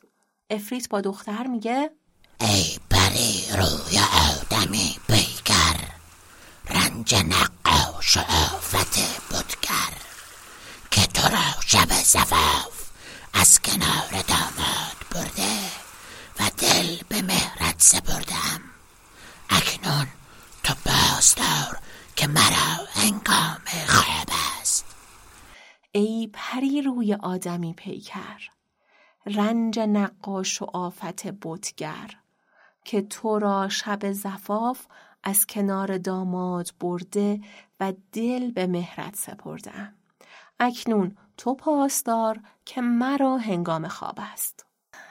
افریت 0.50 0.90
با 0.90 1.02
دختر 1.02 1.48
میگه 1.48 1.90
ای 2.42 2.78
پری 2.90 3.44
روی 3.58 4.00
آدمی 4.42 4.96
بیگر 5.08 5.90
رنج 6.70 7.16
نقاش 7.16 8.18
و 8.18 8.20
آفت 8.20 9.00
بودگر 9.30 9.98
که 10.92 11.02
تو 11.02 11.28
را 11.28 11.62
شب 11.68 11.90
زفاف 11.90 12.73
از 13.34 13.62
کنار 13.62 14.24
داماد 14.28 14.98
برده 15.12 15.58
و 16.40 16.52
دل 16.58 16.98
به 17.10 17.22
مهرت 17.22 17.76
سپردم. 17.82 18.62
اکنون 19.50 20.08
تو 20.64 20.74
بازدار 20.86 21.80
که 22.16 22.28
مرا 22.28 22.88
انگام 22.96 23.62
خواب 23.88 24.28
است. 24.62 24.86
ای 25.92 26.30
پری 26.34 26.82
روی 26.82 27.14
آدمی 27.14 27.74
پیکر 27.74 28.50
رنج 29.26 29.80
نقاش 29.80 30.62
و 30.62 30.66
آفت 30.74 31.28
بتگر 31.42 32.10
که 32.86 33.02
تو 33.02 33.40
را 33.40 33.70
شب 33.70 34.12
زفاف 34.12 34.86
از 35.24 35.48
کنار 35.48 35.98
داماد 35.98 36.70
برده 36.80 37.40
و 37.80 37.94
دل 38.12 38.52
به 38.52 38.68
مهرت 38.68 39.16
سپردم. 39.16 39.94
اکنون 40.60 41.18
تو 41.38 41.56
پاسدار 41.56 42.40
که 42.66 42.82
مرا 42.82 43.38
هنگام 43.38 43.88
خواب 43.88 44.16
است 44.34 44.66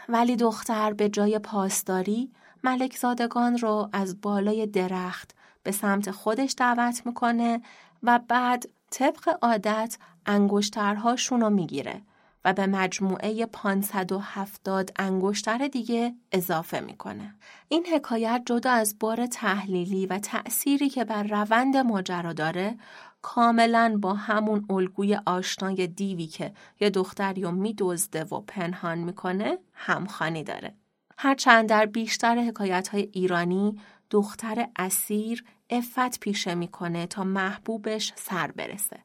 ولی 0.09 0.37
دختر 0.37 0.93
به 0.93 1.09
جای 1.09 1.39
پاسداری 1.39 2.33
ملکزادگان 2.65 3.59
رو 3.59 3.89
از 3.93 4.21
بالای 4.21 4.67
درخت 4.67 5.35
به 5.63 5.73
سمت 5.73 6.11
خودش 6.11 6.55
دعوت 6.59 7.07
می‌کنه 7.07 7.63
و 8.03 8.21
بعد 8.29 8.69
طبق 8.91 9.39
عادت 9.43 9.99
انگشترهاشون 10.27 11.41
رو 11.41 11.51
می‌گیره 11.51 12.03
و 12.45 12.53
به 12.53 12.67
مجموعه 12.67 13.47
570 13.47 14.91
انگشتر 14.97 15.69
دیگه 15.69 16.15
اضافه 16.33 16.81
می‌کنه. 16.81 17.35
این 17.69 17.87
حکایت 17.95 18.43
جدا 18.47 18.71
از 18.71 18.97
بار 19.01 19.27
تحلیلی 19.27 20.07
و 20.07 20.19
تأثیری 20.19 20.89
که 20.89 21.05
بر 21.05 21.23
روند 21.23 21.77
ماجرا 21.77 22.33
داره 22.33 22.79
کاملا 23.23 23.99
با 24.01 24.15
همون 24.15 24.67
الگوی 24.71 25.19
آشنای 25.27 25.87
دیوی 25.87 26.27
که 26.27 26.53
یه 26.81 26.91
دختری 26.91 27.43
رو 27.43 27.51
میدزده 27.51 28.25
و 28.25 28.41
پنهان 28.41 28.99
می‌کنه 28.99 29.59
همخانی 29.73 30.45
داره. 30.45 30.75
هرچند 31.19 31.69
در 31.69 31.87
بیشتر 31.87 32.39
حکایت 32.39 32.89
های 32.89 33.09
ایرانی 33.13 33.81
دختر 34.11 34.69
اسیر 34.77 35.45
افت 35.71 36.21
پیشه 36.21 36.55
می‌کنه 36.55 37.07
تا 37.07 37.25
محبوبش 37.25 38.13
سر 38.17 38.51
برسه. 38.51 39.01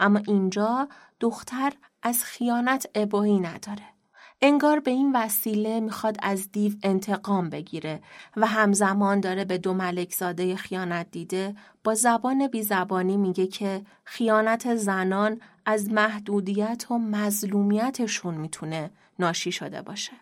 اما 0.00 0.20
اینجا 0.26 0.88
دختر 1.20 1.72
از 2.02 2.24
خیانت 2.24 2.86
ابایی 2.94 3.40
نداره. 3.40 3.97
انگار 4.40 4.80
به 4.80 4.90
این 4.90 5.12
وسیله 5.16 5.80
می‌خواد 5.80 6.16
از 6.22 6.52
دیو 6.52 6.72
انتقام 6.82 7.50
بگیره 7.50 8.00
و 8.36 8.46
همزمان 8.46 9.20
داره 9.20 9.44
به 9.44 9.58
دو 9.58 9.74
ملکزاده 9.74 10.56
خیانت 10.56 11.10
دیده 11.10 11.54
با 11.84 11.94
زبان 11.94 12.46
بی 12.46 12.62
زبانی 12.62 13.16
میگه 13.16 13.46
که 13.46 13.82
خیانت 14.04 14.74
زنان 14.74 15.40
از 15.66 15.90
محدودیت 15.90 16.90
و 16.90 16.98
مظلومیتشون 16.98 18.34
می‌تونه 18.34 18.90
ناشی 19.18 19.52
شده 19.52 19.82
باشه. 19.82 20.12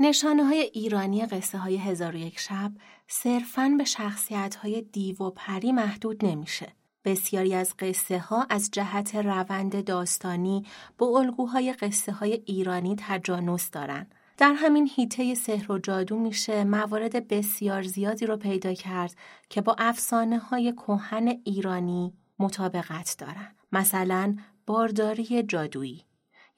نشانه 0.00 0.44
های 0.44 0.60
ایرانی 0.60 1.26
قصه 1.26 1.58
های 1.58 1.76
هزار 1.76 2.14
و 2.14 2.18
یک 2.18 2.38
شب 2.38 2.72
صرفاً 3.08 3.74
به 3.78 3.84
شخصیت 3.84 4.54
های 4.54 4.82
دیو 4.82 5.16
و 5.22 5.30
پری 5.30 5.72
محدود 5.72 6.24
نمیشه. 6.24 6.72
بسیاری 7.04 7.54
از 7.54 7.74
قصه 7.78 8.18
ها 8.18 8.46
از 8.50 8.70
جهت 8.72 9.14
روند 9.14 9.84
داستانی 9.84 10.66
با 10.98 11.18
الگوهای 11.18 11.72
قصه 11.72 12.12
های 12.12 12.32
ایرانی 12.46 12.96
تجانس 12.98 13.70
دارن. 13.70 14.06
در 14.38 14.52
همین 14.52 14.90
هیته 14.94 15.34
سحر 15.34 15.72
و 15.72 15.78
جادو 15.78 16.18
میشه 16.18 16.64
موارد 16.64 17.28
بسیار 17.28 17.82
زیادی 17.82 18.26
رو 18.26 18.36
پیدا 18.36 18.74
کرد 18.74 19.16
که 19.48 19.60
با 19.60 19.76
افسانه 19.78 20.38
های 20.38 20.72
کوهن 20.72 21.28
ایرانی 21.44 22.12
مطابقت 22.38 23.16
دارن. 23.18 23.56
مثلا 23.72 24.36
بارداری 24.66 25.42
جادویی. 25.42 26.04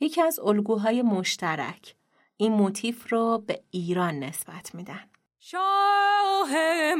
یکی 0.00 0.22
از 0.22 0.40
الگوهای 0.40 1.02
مشترک 1.02 1.94
این 2.36 2.52
موتیف 2.52 3.12
رو 3.12 3.44
به 3.46 3.62
ایران 3.70 4.18
نسبت 4.18 4.74
میدن. 4.74 5.11
شاه 5.44 6.50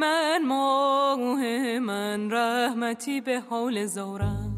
من 0.01 0.39
ماه 0.47 1.41
من 1.79 2.31
رحمتی 2.31 3.21
به 3.21 3.41
حال 3.51 3.87
زارم. 3.87 4.57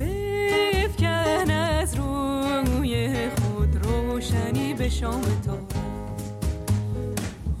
بفکن 0.00 1.50
از 1.50 1.94
روی 1.94 3.30
خود 3.30 3.76
روشنی 3.86 4.74
به 4.74 4.88
شام 4.88 5.22
تا 5.22 5.58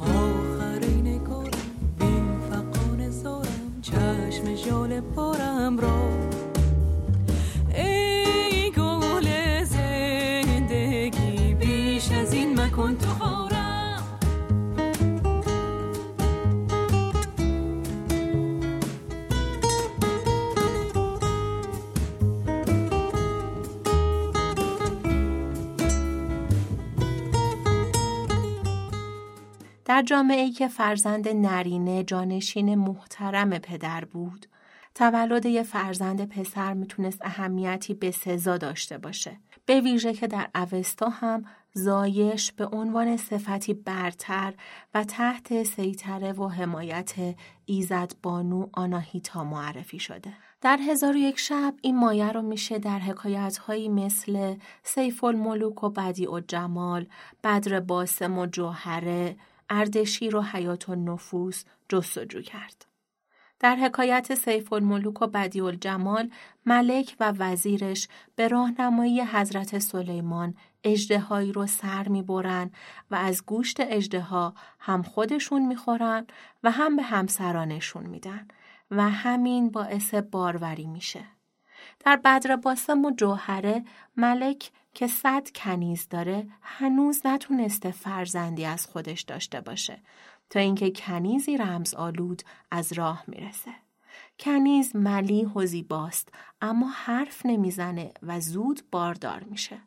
آخرین 0.00 1.24
کارم 1.24 1.50
بین 1.98 2.40
فقان 2.50 3.10
زارم. 3.10 3.80
چشم 3.82 4.54
جال 4.54 5.00
پارم 5.00 5.78
را. 5.78 6.25
در 29.86 30.02
جامعه 30.02 30.40
ای 30.40 30.50
که 30.50 30.68
فرزند 30.68 31.28
نرینه 31.28 32.04
جانشین 32.04 32.74
محترم 32.74 33.58
پدر 33.58 34.04
بود، 34.04 34.46
تولد 34.94 35.46
یه 35.46 35.62
فرزند 35.62 36.28
پسر 36.28 36.74
می‌تونست 36.74 37.18
اهمیتی 37.24 37.94
به 37.94 38.10
سزا 38.10 38.56
داشته 38.56 38.98
باشه. 38.98 39.36
به 39.66 39.80
ویژه 39.80 40.12
که 40.12 40.26
در 40.26 40.48
اوستا 40.54 41.08
هم 41.08 41.44
زایش 41.72 42.52
به 42.52 42.66
عنوان 42.66 43.16
صفتی 43.16 43.74
برتر 43.74 44.54
و 44.94 45.04
تحت 45.04 45.62
سیطره 45.62 46.32
و 46.32 46.48
حمایت 46.48 47.14
ایزد 47.66 48.12
بانو 48.22 48.68
آناهیتا 48.72 49.44
معرفی 49.44 49.98
شده. 49.98 50.32
در 50.60 50.78
هزار 50.88 51.14
و 51.14 51.16
یک 51.16 51.38
شب 51.38 51.74
این 51.82 51.96
مایه 51.96 52.32
رو 52.32 52.42
میشه 52.42 52.78
در 52.78 52.98
حکایت 52.98 53.58
هایی 53.58 53.88
مثل 53.88 54.54
سیف 54.82 55.24
الملوک 55.24 55.84
و 55.84 55.90
بدی 55.90 56.26
و 56.26 56.40
جمال، 56.40 57.06
بدر 57.44 57.80
باسم 57.80 58.38
و 58.38 58.46
جوهره، 58.46 59.36
اردشیر 59.70 60.36
و 60.36 60.42
حیات 60.42 60.88
و 60.88 60.94
نفوس 60.94 61.64
جستجو 61.88 62.42
کرد. 62.42 62.86
در 63.60 63.76
حکایت 63.76 64.34
سیف 64.34 64.72
الملوک 64.72 65.22
و 65.22 65.26
بدی 65.26 65.60
الجمال 65.60 66.30
ملک 66.66 67.16
و 67.20 67.32
وزیرش 67.38 68.08
به 68.36 68.48
راهنمایی 68.48 69.22
حضرت 69.22 69.78
سلیمان 69.78 70.54
اجدهایی 70.84 71.52
رو 71.52 71.66
سر 71.66 72.08
می‌برن 72.08 72.70
و 73.10 73.14
از 73.14 73.46
گوشت 73.46 73.76
اجدها 73.80 74.54
هم 74.80 75.02
خودشون 75.02 75.66
می‌خورن 75.66 76.26
و 76.62 76.70
هم 76.70 76.96
به 76.96 77.02
همسرانشون 77.02 78.06
میدن 78.06 78.48
و 78.90 79.10
همین 79.10 79.70
باعث 79.70 80.14
باروری 80.14 80.86
میشه. 80.86 81.24
در 82.04 82.16
بدر 82.16 82.56
باسم 82.56 83.04
و 83.04 83.10
جوهره 83.10 83.84
ملک 84.16 84.70
که 84.96 85.06
صد 85.06 85.50
کنیز 85.54 86.08
داره 86.08 86.46
هنوز 86.62 87.26
نتونسته 87.26 87.90
فرزندی 87.90 88.64
از 88.64 88.86
خودش 88.86 89.22
داشته 89.22 89.60
باشه 89.60 89.98
تا 90.50 90.60
اینکه 90.60 90.90
کنیزی 90.90 91.56
رمز 91.56 91.94
آلود 91.94 92.42
از 92.70 92.92
راه 92.92 93.24
می‌رسه. 93.26 93.70
کنیز 94.38 94.96
ملی 94.96 95.44
و 95.44 95.66
زیباست 95.66 96.28
اما 96.60 96.88
حرف 96.88 97.46
نمی‌زنه 97.46 98.12
و 98.22 98.40
زود 98.40 98.82
باردار 98.90 99.40
میشه. 99.40 99.78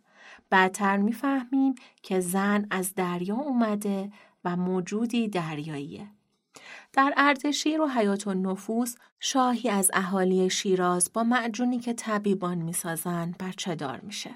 بعدتر 0.49 0.97
می‌فهمیم 0.97 1.75
که 2.03 2.19
زن 2.19 2.67
از 2.71 2.95
دریا 2.95 3.35
اومده 3.35 4.11
و 4.45 4.55
موجودی 4.55 5.27
دریاییه. 5.27 6.07
در 6.93 7.13
اردشیر 7.17 7.81
و 7.81 7.87
حیات 7.87 8.27
و 8.27 8.33
نفوس 8.33 8.95
شاهی 9.19 9.69
از 9.69 9.91
اهالی 9.93 10.49
شیراز 10.49 11.13
با 11.13 11.23
معجونی 11.23 11.79
که 11.79 11.93
طبیبان 11.93 12.57
می‌سازن 12.57 13.35
بچه 13.39 13.75
دار 13.75 13.99
میشه. 13.99 14.31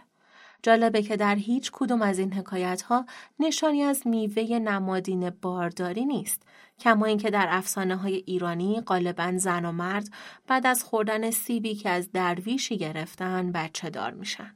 جالبه 0.64 1.02
که 1.02 1.18
در 1.18 1.36
هیچ 1.36 1.72
کدوم 1.74 2.02
از 2.02 2.20
این 2.20 2.34
حکایت 2.34 2.82
ها 2.82 3.06
نشانی 3.40 3.84
از 3.84 4.08
میوه 4.08 4.44
نمادین 4.44 5.30
بارداری 5.30 6.06
نیست. 6.06 6.42
کما 6.80 7.06
اینکه 7.06 7.30
در 7.30 7.48
افسانه 7.50 7.96
های 7.96 8.24
ایرانی 8.26 8.82
غالبا 8.82 9.34
زن 9.38 9.66
و 9.66 9.72
مرد 9.72 10.10
بعد 10.48 10.68
از 10.68 10.84
خوردن 10.84 11.32
سیبی 11.32 11.76
که 11.76 11.90
از 11.90 12.12
درویشی 12.12 12.78
گرفتن 12.78 13.52
بچه 13.52 13.90
دار 13.90 14.12
میشن. 14.12 14.56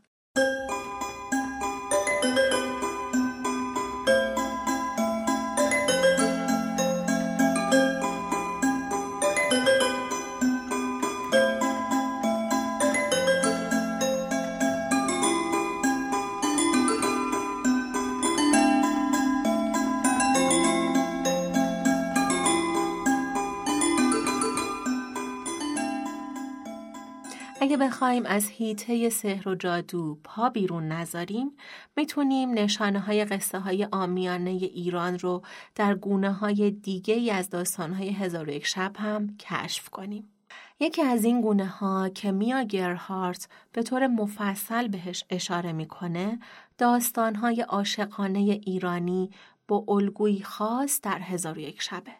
بخوایم 27.87 28.25
از 28.25 28.49
هیته 28.49 29.09
سحر 29.09 29.49
و 29.49 29.55
جادو 29.55 30.17
پا 30.23 30.49
بیرون 30.49 30.87
نذاریم 30.87 31.51
می‌تونیم 31.95 32.51
نشانه 32.51 32.99
های 32.99 33.25
قصه 33.25 33.59
های 33.59 33.87
آمیانه 33.91 34.49
ایران 34.49 35.19
رو 35.19 35.41
در 35.75 35.95
گونه 35.95 36.31
های 36.31 36.71
دیگه 36.71 37.13
ای 37.13 37.31
از 37.31 37.49
داستان 37.49 37.93
های 37.93 38.09
هزار 38.09 38.49
و 38.49 38.51
یک 38.51 38.65
شب 38.65 38.91
هم 38.97 39.37
کشف 39.37 39.89
کنیم. 39.89 40.29
یکی 40.79 41.01
از 41.01 41.23
این 41.23 41.41
گونه 41.41 41.65
ها 41.65 42.09
که 42.09 42.31
میا 42.31 42.63
گرهارت 42.63 43.47
به 43.73 43.83
طور 43.83 44.07
مفصل 44.07 44.87
بهش 44.87 45.23
اشاره 45.29 45.71
می‌کنه 45.71 46.39
داستان 46.77 47.35
های 47.35 47.61
عاشقانه 47.61 48.39
ایرانی 48.39 49.29
با 49.67 49.85
الگویی 49.87 50.43
خاص 50.43 51.01
در 51.01 51.19
هزار 51.19 51.57
و 51.57 51.61
یک 51.61 51.81
شبه. 51.81 52.11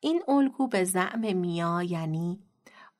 این 0.00 0.22
الگو 0.28 0.68
به 0.68 0.84
زعم 0.84 1.32
میا 1.32 1.82
یعنی 1.82 2.38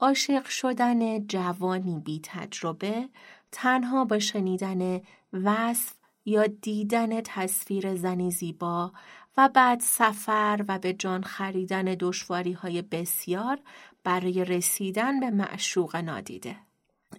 عاشق 0.02 0.44
شدن 0.44 1.26
جوانی 1.26 1.98
بی 1.98 2.20
تجربه 2.24 3.08
تنها 3.52 4.04
با 4.04 4.18
شنیدن 4.18 5.00
وصف 5.32 5.94
یا 6.24 6.46
دیدن 6.46 7.20
تصویر 7.20 7.96
زنی 7.96 8.30
زیبا 8.30 8.92
و 9.36 9.48
بعد 9.48 9.80
سفر 9.80 10.64
و 10.68 10.78
به 10.78 10.92
جان 10.92 11.22
خریدن 11.22 11.84
دشواری 11.84 12.52
های 12.52 12.82
بسیار 12.82 13.58
برای 14.04 14.44
رسیدن 14.44 15.20
به 15.20 15.30
معشوق 15.30 15.96
نادیده. 15.96 16.56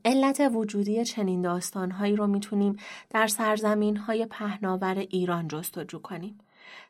علت 0.06 0.52
وجودی 0.54 1.06
چنین 1.06 1.42
داستانهایی 1.42 2.16
رو 2.16 2.28
می‌تونیم 2.28 2.76
در 3.10 3.28
سرزمین 3.28 3.98
های 3.98 4.26
پهناور 4.26 4.98
ایران 4.98 5.48
جستجو 5.48 6.00
کنیم. 6.00 6.40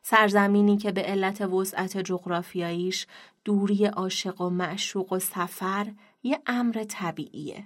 سرزمینی 0.02 0.76
که 0.76 0.92
به 0.92 1.02
علت 1.02 1.40
وسعت 1.40 1.98
جغرافیاییش 1.98 3.06
دوری 3.44 3.86
عاشق 3.86 4.40
و 4.40 4.50
معشوق 4.50 5.12
و 5.12 5.18
سفر 5.18 5.92
یه 6.22 6.38
امر 6.46 6.84
طبیعیه. 6.88 7.64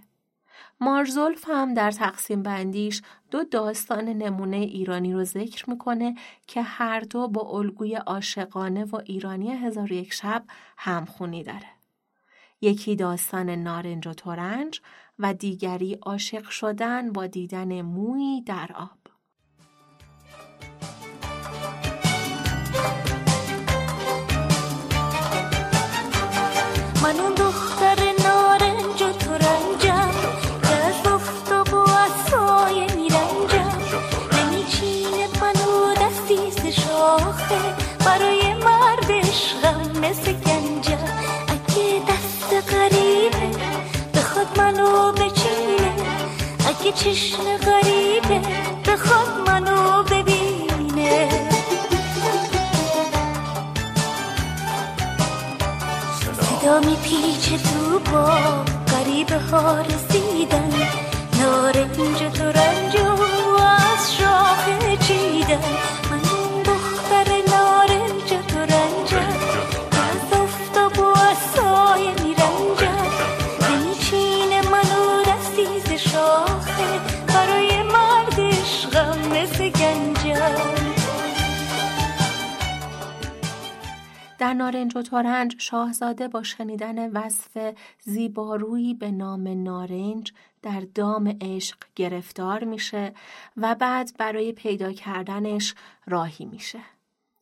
مارزولف 0.81 1.45
هم 1.49 1.75
در 1.75 1.91
تقسیم 1.91 2.43
بندیش 2.43 3.03
دو 3.31 3.45
داستان 3.45 4.05
نمونه 4.05 4.57
ایرانی 4.57 5.13
رو 5.13 5.25
ذکر 5.25 5.71
می‌کنه 5.71 6.15
که 6.47 6.63
هر 6.63 7.01
دو 7.01 7.29
با 7.29 7.59
الگوی 7.59 7.95
عاشقانه 7.95 8.85
و 8.85 9.01
ایرانی 9.05 9.51
هزار 9.51 9.93
یک 9.93 10.13
شب 10.13 10.45
همخونی 10.77 11.43
داره. 11.43 11.69
یکی 12.61 12.97
داستان 12.97 13.51
نارنج 13.51 14.07
و 14.07 14.13
تورنج 14.13 14.81
و 15.19 15.35
دیگری 15.35 15.95
عاشق 15.95 16.49
شدن 16.49 17.13
با 17.13 17.27
دیدن 17.27 17.83
موی 17.83 18.43
در 18.47 18.71
آب. 18.75 18.98
اگه 46.89 46.97
چشم 46.97 47.57
غریبه 47.57 48.41
بخواد 48.87 49.49
منو 49.49 50.03
ببینه. 50.03 51.29
صدا 56.21 56.81
میپیچه 56.81 57.59
تو 57.59 57.99
با 58.13 58.39
غریبه 58.93 59.39
ها 59.39 59.81
رسیدن. 59.81 60.73
نارنج 61.41 62.23
و 62.23 62.29
ترنج 62.31 62.97
و 62.97 63.63
از 63.63 64.15
شاخه 64.19 64.97
چیدن. 64.97 65.61
در 84.39 84.55
نارنج 84.55 84.97
و 84.97 85.03
تارنج 85.03 85.55
شاهزاده 85.59 86.29
با 86.29 86.43
شنیدن 86.43 87.13
وصف 87.13 87.75
زیبارویی 88.03 88.95
به 88.95 89.11
نام 89.11 89.63
نارنج 89.63 90.33
در 90.63 90.83
دام 90.95 91.39
عشق 91.41 91.77
گرفتار 91.97 92.65
میشه 92.65 93.13
و 93.57 93.75
بعد 93.75 94.11
برای 94.19 94.53
پیدا 94.53 94.93
کردنش 94.93 95.75
راهی 96.07 96.45
میشه. 96.45 96.81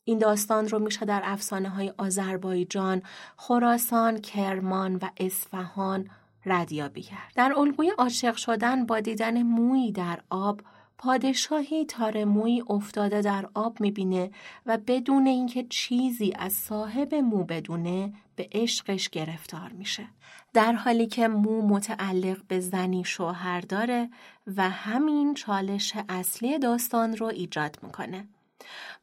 این 0.04 0.18
داستان 0.18 0.68
رو 0.68 0.78
میشه 0.78 1.04
در 1.04 1.22
افسانه 1.24 1.68
های 1.68 1.92
آذربایجان، 1.98 3.02
خراسان، 3.36 4.18
کرمان 4.18 4.96
و 4.96 5.08
اصفهان 5.16 6.10
ردیابی 6.46 7.02
کرد. 7.02 7.32
در 7.34 7.52
الگوی 7.58 7.90
عاشق 7.98 8.36
شدن 8.36 8.86
با 8.86 9.00
دیدن 9.00 9.42
مویی 9.42 9.92
در 9.92 10.20
آب 10.30 10.60
پادشاهی 10.98 11.84
تار 11.84 12.24
موی 12.24 12.62
افتاده 12.68 13.20
در 13.20 13.48
آب 13.54 13.80
می‌بینه 13.80 14.30
و 14.66 14.78
بدون 14.86 15.26
اینکه 15.26 15.62
چیزی 15.62 16.32
از 16.38 16.52
صاحب 16.52 17.14
مو 17.14 17.44
بدونه 17.44 18.12
به 18.36 18.48
عشقش 18.52 19.08
گرفتار 19.08 19.72
میشه. 19.72 20.08
در 20.54 20.72
حالی 20.72 21.06
که 21.06 21.28
مو 21.28 21.68
متعلق 21.68 22.42
به 22.48 22.60
زنی 22.60 23.04
شوهر 23.04 23.60
داره 23.60 24.10
و 24.56 24.70
همین 24.70 25.34
چالش 25.34 25.92
اصلی 26.08 26.58
داستان 26.58 27.16
رو 27.16 27.26
ایجاد 27.26 27.78
می‌کنه. 27.82 28.24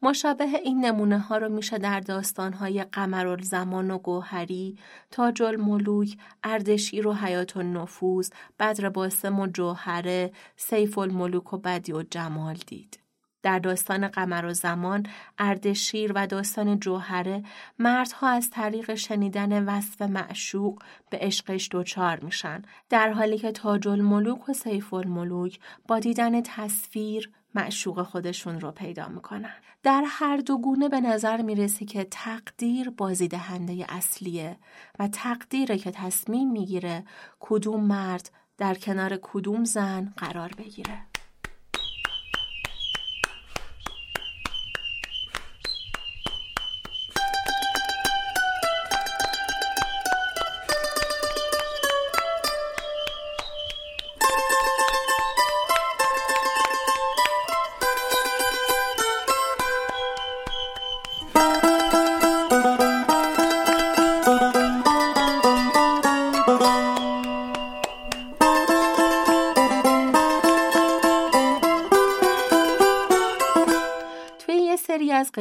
مشابه 0.01 0.45
این 0.45 0.85
نمونه 0.85 1.19
ها 1.19 1.37
رو 1.37 1.49
میشه 1.49 1.77
در 1.77 1.99
داستان 1.99 2.53
های 2.53 2.83
قمرالزمان 2.83 3.91
و 3.91 3.97
گوهری، 3.97 4.77
تاج 5.11 5.41
الملوک، 5.41 6.17
اردشیر 6.43 7.07
و 7.07 7.13
حیات 7.13 7.57
النفوذ، 7.57 8.29
بدر 8.59 8.89
باسم 8.89 9.39
و 9.39 9.47
جوهره، 9.47 10.31
سیف 10.57 10.97
الملوک 10.97 11.53
و 11.53 11.57
بدی 11.57 11.93
و 11.93 12.03
جمال 12.03 12.55
دید. 12.67 13.03
در 13.43 13.59
داستان 13.59 14.07
قمر 14.07 14.45
و 14.45 14.53
زمان، 14.53 15.05
اردشیر 15.37 16.11
و 16.15 16.27
داستان 16.27 16.79
جوهره 16.79 17.43
مردها 17.79 18.27
از 18.27 18.49
طریق 18.49 18.95
شنیدن 18.95 19.65
وصف 19.65 20.01
معشوق 20.01 20.83
به 21.09 21.17
عشقش 21.21 21.69
دچار 21.71 22.19
میشن 22.19 22.61
در 22.89 23.09
حالی 23.09 23.37
که 23.37 23.51
تاج 23.51 23.87
الملوک 23.87 24.49
و 24.49 24.53
سیف 24.53 24.93
الملوک 24.93 25.59
با 25.87 25.99
دیدن 25.99 26.41
تصویر 26.41 27.31
معشوق 27.55 28.03
خودشون 28.03 28.59
رو 28.59 28.71
پیدا 28.71 29.07
می‌کنن. 29.07 29.55
در 29.83 30.03
هر 30.07 30.37
دو 30.37 30.57
گونه 30.57 30.89
به 30.89 31.01
نظر 31.01 31.41
می‌رسی 31.41 31.85
که 31.85 32.07
تقدیر 32.11 32.89
بازیدهنده 32.89 33.85
اصلیه 33.89 34.57
و 34.99 35.07
تقدیره 35.07 35.77
که 35.77 35.91
تصمیم 35.91 36.51
می‌گیره 36.51 37.03
کدوم 37.39 37.83
مرد 37.83 38.31
در 38.57 38.73
کنار 38.73 39.19
کدوم 39.21 39.63
زن 39.63 40.13
قرار 40.17 40.51
بگیره. 40.57 41.12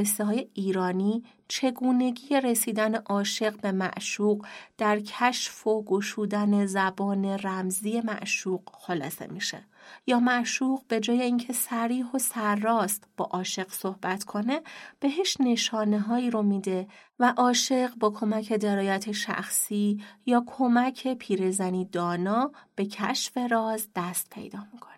قصه 0.02 0.24
های 0.24 0.48
ایرانی 0.54 1.24
چگونگی 1.48 2.40
رسیدن 2.40 2.94
عاشق 2.94 3.60
به 3.60 3.72
معشوق 3.72 4.46
در 4.78 5.00
کشف 5.00 5.66
و 5.66 5.82
گشودن 5.84 6.66
زبان 6.66 7.24
رمزی 7.24 8.00
معشوق 8.00 8.70
خلاصه 8.72 9.26
میشه؟ 9.26 9.64
یا 10.06 10.20
معشوق 10.20 10.82
به 10.88 11.00
جای 11.00 11.22
اینکه 11.22 11.52
سریح 11.52 12.06
و 12.14 12.18
سرراست 12.18 13.04
با 13.16 13.24
عاشق 13.24 13.72
صحبت 13.72 14.24
کنه 14.24 14.60
بهش 15.00 15.36
نشانه 15.40 16.00
هایی 16.00 16.30
رو 16.30 16.42
میده 16.42 16.86
و 17.18 17.34
عاشق 17.36 17.94
با 17.94 18.10
کمک 18.10 18.52
درایت 18.52 19.12
شخصی 19.12 20.04
یا 20.26 20.44
کمک 20.46 21.14
پیرزنی 21.14 21.84
دانا 21.84 22.52
به 22.74 22.86
کشف 22.86 23.38
راز 23.50 23.88
دست 23.96 24.30
پیدا 24.30 24.58
می‌کنه. 24.72 24.92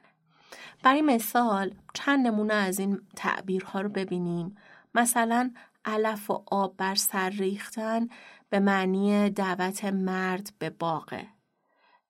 برای 0.82 1.02
مثال 1.02 1.74
چند 1.94 2.26
نمونه 2.26 2.54
از 2.54 2.78
این 2.78 3.00
تعبیرها 3.16 3.80
رو 3.80 3.88
ببینیم. 3.88 4.56
مثلا 4.94 5.50
علف 5.84 6.30
و 6.30 6.42
آب 6.46 6.76
بر 6.76 6.94
سر 6.94 7.30
ریختن 7.30 8.08
به 8.50 8.60
معنی 8.60 9.30
دعوت 9.30 9.84
مرد 9.84 10.52
به 10.58 10.70
باغه. 10.70 11.26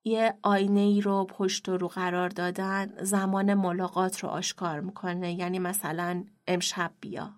یه 0.04 0.34
آینه 0.42 0.80
ای 0.80 1.00
رو 1.00 1.24
پشت 1.24 1.68
رو 1.68 1.88
قرار 1.88 2.28
دادن 2.28 2.92
زمان 3.00 3.54
ملاقات 3.54 4.20
رو 4.20 4.28
آشکار 4.28 4.80
می‌کنه 4.80 5.32
یعنی 5.32 5.58
مثلا 5.58 6.24
امشب 6.46 6.90
بیا. 7.00 7.30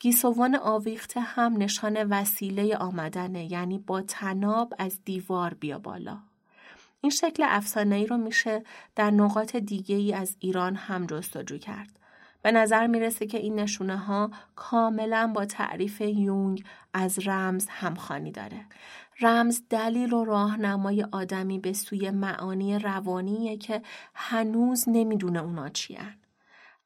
گیسوان 0.00 0.56
آویخته 0.56 1.20
هم 1.20 1.56
نشان 1.56 2.02
وسیله 2.10 2.76
آمدنه 2.76 3.52
یعنی 3.52 3.78
با 3.78 4.00
تناب 4.00 4.74
از 4.78 5.04
دیوار 5.04 5.54
بیا 5.54 5.78
بالا. 5.78 6.18
این 7.00 7.10
شکل 7.10 7.44
افسانه 7.46 7.94
ای 7.94 8.06
رو 8.06 8.16
میشه 8.16 8.64
در 8.94 9.10
نقاط 9.10 9.56
دیگه 9.56 9.96
ای 9.96 10.14
از 10.14 10.36
ایران 10.38 10.74
هم 10.74 11.06
جستجو 11.06 11.58
کرد. 11.58 11.98
به 12.46 12.52
نظر 12.52 12.86
می‌رسه 12.86 13.26
که 13.26 13.38
این 13.38 13.54
نشونه 13.54 13.96
ها 13.96 14.30
کاملا 14.56 15.32
با 15.34 15.44
تعریف 15.44 16.00
یونگ 16.00 16.64
از 16.92 17.18
رمز 17.26 17.66
همخانی 17.68 18.32
داره. 18.32 18.66
رمز 19.20 19.62
دلیل 19.70 20.12
و 20.12 20.24
راهنمای 20.24 21.06
آدمی 21.12 21.58
به 21.58 21.72
سوی 21.72 22.10
معانی 22.10 22.78
روانیه 22.78 23.56
که 23.56 23.82
هنوز 24.14 24.84
نمی‌دونه 24.88 25.42
اونا 25.42 25.68
چیان. 25.68 26.14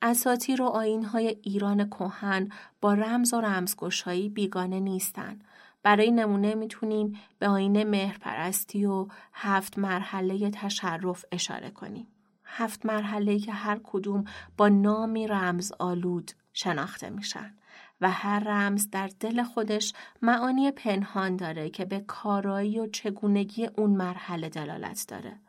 اساتیر 0.02 0.62
و 0.62 0.64
آینهای 0.64 1.36
ایران 1.42 1.88
کهن 1.88 2.48
با 2.80 2.94
رمز 2.94 3.34
و 3.34 3.40
رمزگشایی 3.40 4.28
بیگانه 4.28 4.80
نیستن 4.80 5.38
برای 5.82 6.10
نمونه 6.10 6.54
می‌تونیم 6.54 7.18
به 7.38 7.48
آین 7.48 7.84
مهرپرستی 7.84 8.84
و 8.84 9.06
هفت 9.32 9.78
مرحله 9.78 10.50
تشرف 10.50 11.24
اشاره 11.32 11.70
کنیم. 11.70 12.06
هفت 12.52 12.86
مرحله 12.86 13.38
که 13.38 13.52
هر 13.52 13.80
کدوم 13.82 14.24
با 14.56 14.68
نامی 14.68 15.26
رمز 15.26 15.72
آلود 15.78 16.32
شناخته 16.52 17.10
میشن 17.10 17.54
و 18.00 18.10
هر 18.10 18.38
رمز 18.38 18.90
در 18.90 19.10
دل 19.20 19.42
خودش 19.42 19.92
معانی 20.22 20.70
پنهان 20.70 21.36
داره 21.36 21.70
که 21.70 21.84
به 21.84 22.00
کارایی 22.00 22.78
و 22.78 22.86
چگونگی 22.86 23.66
اون 23.66 23.90
مرحله 23.90 24.48
دلالت 24.48 25.04
داره. 25.08 25.40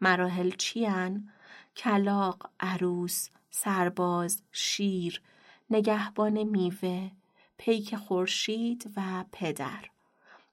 مراحل 0.00 0.50
چیان؟ 0.50 1.28
کلاق، 1.76 2.50
عروس، 2.60 3.28
سرباز، 3.50 4.42
شیر، 4.52 5.22
نگهبان 5.70 6.42
میوه، 6.42 7.10
پیک 7.58 7.96
خورشید 7.96 8.92
و 8.96 9.24
پدر 9.32 9.84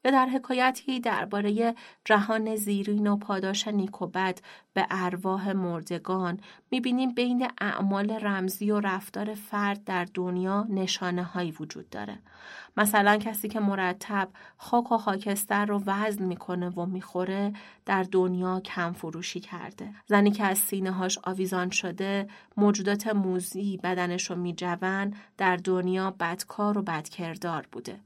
یا 0.06 0.12
در 0.12 0.26
حکایتی 0.26 1.00
درباره 1.00 1.76
جهان 2.06 2.56
زیرین 2.56 3.08
و 3.08 3.18
پاداش 3.18 3.68
نیکوبد 3.68 4.40
به 4.74 4.88
ارواح 4.90 5.52
مردگان 5.52 6.40
می‌بینیم 6.72 7.14
بین 7.14 7.48
اعمال 7.62 8.12
رمزی 8.12 8.72
و 8.72 8.80
رفتار 8.80 9.34
فرد 9.34 9.84
در 9.84 10.08
دنیا 10.14 10.68
نشانه 10.70 11.24
هایی 11.24 11.52
وجود 11.60 11.90
داره. 11.90 12.20
مثلا 12.78 13.18
کسی 13.18 13.50
که 13.50 13.60
مرتب 13.60 14.30
خاک 14.58 14.92
و 14.92 14.98
خاکستر 14.98 15.66
رو 15.66 15.82
وزن 15.86 16.26
می‌کنه 16.26 16.70
و 16.70 16.86
می‌خوره 16.86 17.54
در 17.86 18.04
دنیا 18.04 18.60
کم 18.60 18.94
فروشی 18.94 19.40
کرده. 19.40 19.90
زنی 20.06 20.32
که 20.32 20.44
از 20.44 20.58
سینه 20.58 20.92
هاش 20.92 21.20
آویزان 21.24 21.70
شده 21.70 22.28
موجودات 22.58 23.08
موزی 23.08 23.78
بدنش 23.84 24.30
رو 24.32 24.36
میجون 24.36 25.14
در 25.38 25.56
دنیا 25.56 26.12
بدکار 26.12 26.78
و 26.78 26.82
بدکردار 26.82 27.68
بوده. 27.72 28.00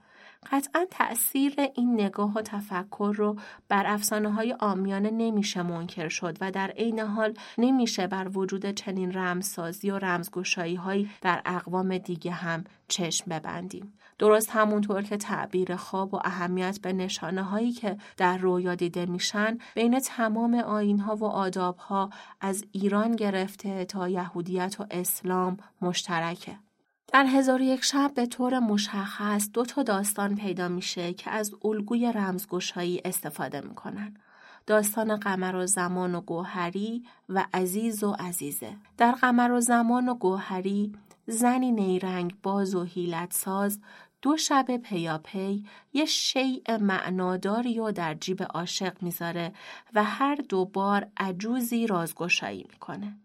قطعا 0.51 0.85
تأثیر 0.91 1.53
این 1.75 1.93
نگاه 1.93 2.33
و 2.33 2.41
تفکر 2.41 3.13
رو 3.17 3.35
بر 3.69 3.83
افسانه 3.87 4.31
های 4.31 4.55
آمیانه 4.59 5.11
نمیشه 5.11 5.61
منکر 5.61 6.09
شد 6.09 6.37
و 6.41 6.51
در 6.51 6.67
عین 6.67 6.99
حال 6.99 7.33
نمیشه 7.57 8.07
بر 8.07 8.27
وجود 8.33 8.71
چنین 8.71 9.13
رمزسازی 9.13 9.91
و 9.91 9.97
رمزگشایی 9.97 10.75
هایی 10.75 11.09
در 11.21 11.41
اقوام 11.45 11.97
دیگه 11.97 12.31
هم 12.31 12.63
چشم 12.87 13.31
ببندیم. 13.31 13.93
درست 14.19 14.49
همونطور 14.49 15.01
که 15.01 15.17
تعبیر 15.17 15.75
خواب 15.75 16.13
و 16.13 16.19
اهمیت 16.23 16.79
به 16.81 16.93
نشانه 16.93 17.43
هایی 17.43 17.71
که 17.71 17.97
در 18.17 18.37
رویا 18.37 18.75
دیده 18.75 19.05
میشن 19.05 19.57
بین 19.75 19.99
تمام 19.99 20.53
آین 20.53 20.99
ها 20.99 21.15
و 21.15 21.23
آداب 21.23 21.77
ها 21.77 22.09
از 22.41 22.65
ایران 22.71 23.15
گرفته 23.15 23.85
تا 23.85 24.09
یهودیت 24.09 24.75
و 24.79 24.85
اسلام 24.91 25.57
مشترکه. 25.81 26.66
در 27.13 27.25
هزار 27.25 27.61
یک 27.61 27.83
شب 27.83 28.11
به 28.15 28.25
طور 28.25 28.59
مشخص 28.59 29.49
دو 29.53 29.65
تا 29.65 29.83
داستان 29.83 30.35
پیدا 30.35 30.67
میشه 30.67 31.13
که 31.13 31.31
از 31.31 31.53
الگوی 31.63 32.11
رمزگشایی 32.11 33.01
استفاده 33.05 33.61
می‌کنن. 33.61 34.17
داستان 34.65 35.15
قمر 35.15 35.55
و 35.55 35.65
زمان 35.65 36.15
و 36.15 36.21
گوهری 36.21 37.03
و 37.29 37.45
عزیز 37.53 38.03
و 38.03 38.11
عزیزه. 38.19 38.77
در 38.97 39.11
قمر 39.11 39.51
و 39.51 39.61
زمان 39.61 40.09
و 40.09 40.13
گوهری 40.13 40.93
زنی 41.27 41.71
نیرنگ 41.71 42.35
باز 42.43 42.75
و 42.75 42.83
حیلت 42.83 43.33
ساز 43.33 43.79
دو 44.21 44.37
شب 44.37 44.77
پیاپی 44.77 45.65
یه 45.93 46.05
شیء 46.05 46.77
معناداری 46.77 47.79
و 47.79 47.91
در 47.91 48.13
جیب 48.13 48.43
عاشق 48.43 49.03
می‌ذاره 49.03 49.53
و 49.93 50.03
هر 50.03 50.35
دو 50.35 50.65
بار 50.65 51.07
عجوزی 51.17 51.87
رازگشایی 51.87 52.65
می‌کنه. 52.71 53.17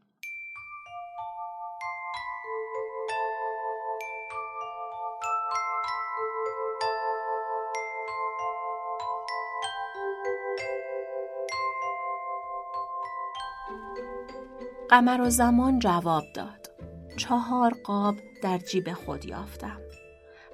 قمر 14.92 15.20
و 15.20 15.30
زمان 15.30 15.78
جواب 15.78 16.24
داد. 16.34 16.70
چهار 17.16 17.74
قاب 17.84 18.16
در 18.42 18.58
جیب 18.58 18.92
خود 18.92 19.24
یافتم. 19.24 19.80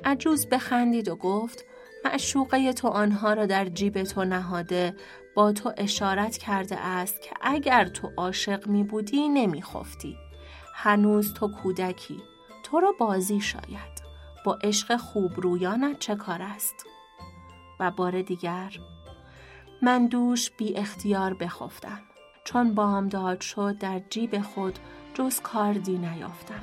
عجوز 0.05 0.49
بخندید 0.49 1.09
و 1.09 1.17
گفت 1.17 1.65
معشوقه 2.05 2.73
تو 2.73 2.89
آنها 2.89 3.33
را 3.33 3.47
در 3.47 3.65
جیب 3.65 4.03
تو 4.03 4.25
نهاده 4.25 4.95
با 5.35 5.53
تو 5.53 5.73
اشارت 5.77 6.37
کرده 6.37 6.77
است 6.77 7.23
که 7.23 7.31
اگر 7.41 7.85
تو 7.85 8.11
عاشق 8.17 8.67
می 8.67 8.85
بودی 8.85 9.29
نمی 9.29 9.63
خفتی. 9.63 10.17
هنوز 10.75 11.35
تو 11.35 11.49
کودکی 11.49 12.23
تو 12.63 12.81
را 12.81 12.93
بازی 12.99 13.41
شاید 13.41 14.03
با 14.45 14.59
عشق 14.65 14.97
خوب 14.97 15.41
رویانت 15.41 15.99
چه 15.99 16.17
کار 16.17 16.43
است 16.43 16.87
و 17.81 17.91
بار 17.91 18.23
دیگر 18.23 18.73
من 19.83 20.07
دوش 20.07 20.51
بی 20.51 20.77
اختیار 20.77 21.35
بخفتم 21.35 22.08
چون 22.49 22.75
بامداد 22.75 23.41
شد 23.41 23.79
در 23.79 24.01
جیب 24.11 24.43
خود 24.43 24.79
جز 25.15 25.41
کاردی 25.41 25.99
نیافتم. 25.99 26.63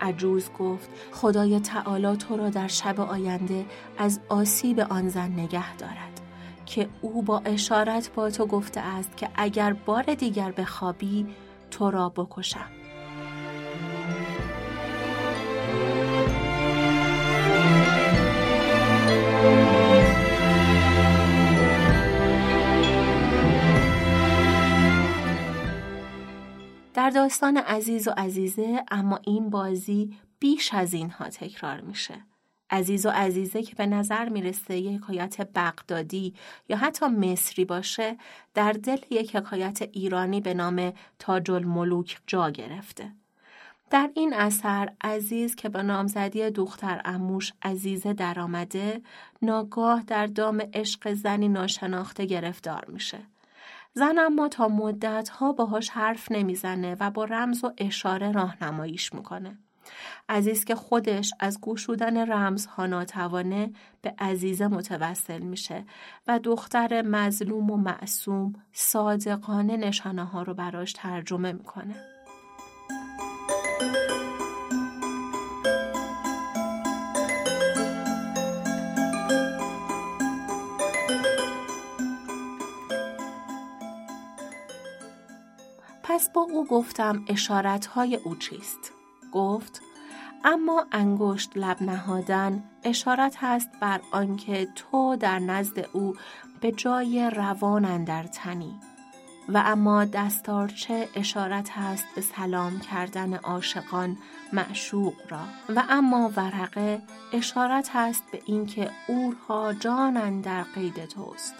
عجوز 0.00 0.50
گفت 0.58 0.90
خدای 1.12 1.60
تعالی 1.60 2.16
تو 2.16 2.36
را 2.36 2.50
در 2.50 2.68
شب 2.68 3.00
آینده 3.00 3.66
از 3.98 4.20
آسیب 4.28 4.80
آن 4.80 5.08
زن 5.08 5.32
نگه 5.32 5.76
دارد 5.76 6.20
که 6.66 6.88
او 7.00 7.22
با 7.22 7.42
اشارت 7.44 8.10
با 8.14 8.30
تو 8.30 8.46
گفته 8.46 8.80
است 8.80 9.16
که 9.16 9.28
اگر 9.34 9.72
بار 9.72 10.02
دیگر 10.02 10.52
بخوابی 10.52 11.26
تو 11.70 11.90
را 11.90 12.08
بکشم. 12.08 12.70
در 27.00 27.10
داستان 27.10 27.56
عزیز 27.56 28.08
و 28.08 28.10
عزیزه 28.16 28.84
اما 28.90 29.20
این 29.22 29.50
بازی 29.50 30.16
بیش 30.38 30.74
از 30.74 30.94
اینها 30.94 31.28
تکرار 31.28 31.80
میشه. 31.80 32.14
عزیز 32.70 33.06
و 33.06 33.10
عزیزه 33.10 33.62
که 33.62 33.74
به 33.74 33.86
نظر 33.86 34.28
می‌رسه 34.28 34.76
یک 34.76 35.00
حکایت 35.00 35.48
بغدادی 35.54 36.34
یا 36.68 36.76
حتی 36.76 37.06
مصری 37.06 37.64
باشه 37.64 38.16
در 38.54 38.72
دل 38.72 38.98
یک 39.10 39.36
حکایت 39.36 39.82
ایرانی 39.82 40.40
به 40.40 40.54
نام 40.54 40.92
تاج 41.18 41.50
الملوک 41.50 42.20
جا 42.26 42.50
گرفته. 42.50 43.12
در 43.90 44.10
این 44.14 44.34
اثر 44.34 44.92
عزیز 45.00 45.54
که 45.54 45.68
به 45.68 45.82
نامزدی 45.82 46.50
دختر 46.50 47.00
اموش 47.04 47.52
عزیزه 47.62 48.12
درآمده 48.12 49.02
ناگاه 49.42 50.02
در 50.06 50.26
دام 50.26 50.62
عشق 50.74 51.12
زنی 51.12 51.48
ناشناخته 51.48 52.24
گرفتار 52.24 52.84
میشه. 52.88 53.18
زن 53.94 54.18
اما 54.18 54.48
تا 54.48 54.68
مدت 54.68 55.28
ها 55.28 55.52
باهاش 55.52 55.90
حرف 55.90 56.32
نمی‌زنه 56.32 56.96
و 57.00 57.10
با 57.10 57.24
رمز 57.24 57.64
و 57.64 57.72
اشاره 57.78 58.32
راهنماییش 58.32 59.14
می‌کنه. 59.14 59.58
عزیز 60.28 60.64
که 60.64 60.74
خودش 60.74 61.32
از 61.40 61.60
گوشودن 61.60 62.32
رمزها 62.32 62.86
ناتوانه 62.86 63.72
به 64.02 64.14
عزیزه 64.18 64.68
متوسل 64.68 65.42
میشه 65.42 65.84
و 66.26 66.38
دختر 66.38 67.02
مظلوم 67.02 67.70
و 67.70 67.76
معصوم 67.76 68.52
صادقانه 68.72 69.76
نشانه 69.76 70.24
ها 70.24 70.42
رو 70.42 70.54
براش 70.54 70.92
ترجمه 70.92 71.52
می‌کنه. 71.52 72.09
پس 86.20 86.28
با 86.28 86.40
او 86.40 86.66
گفتم 86.66 87.24
اشارتهای 87.28 88.16
او 88.16 88.36
چیست؟ 88.36 88.92
گفت 89.32 89.82
اما 90.44 90.86
انگشت 90.92 91.50
لب 91.56 91.82
نهادن 91.82 92.64
اشارت 92.84 93.36
هست 93.38 93.70
بر 93.80 94.00
آنکه 94.12 94.68
تو 94.76 95.16
در 95.16 95.38
نزد 95.38 95.88
او 95.92 96.16
به 96.60 96.72
جای 96.72 97.30
روان 97.30 97.84
اندر 97.84 98.22
تنی. 98.22 98.80
و 99.48 99.62
اما 99.66 100.04
دستارچه 100.04 101.08
اشارت 101.14 101.70
هست 101.70 102.04
به 102.14 102.20
سلام 102.20 102.80
کردن 102.80 103.34
عاشقان 103.34 104.16
معشوق 104.52 105.14
را. 105.28 105.44
و 105.76 105.82
اما 105.88 106.32
ورقه 106.36 107.02
اشارت 107.32 107.90
هست 107.92 108.22
به 108.32 108.42
اینکه 108.46 108.90
اورها 109.08 109.72
جان 109.72 110.40
در 110.40 110.62
قید 110.62 111.04
توست. 111.04 111.54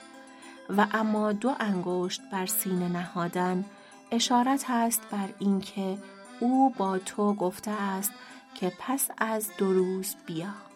و 0.76 0.86
اما 0.92 1.32
دو 1.32 1.52
انگشت 1.60 2.20
بر 2.32 2.46
سینه 2.46 2.88
نهادن 2.88 3.64
اشارت 4.10 4.64
هست 4.68 5.02
بر 5.10 5.28
اینکه 5.38 5.98
او 6.40 6.70
با 6.70 6.98
تو 6.98 7.34
گفته 7.34 7.70
است 7.70 8.12
که 8.54 8.72
پس 8.80 9.08
از 9.18 9.50
دو 9.58 9.72
روز 9.72 10.14
بیا. 10.26 10.69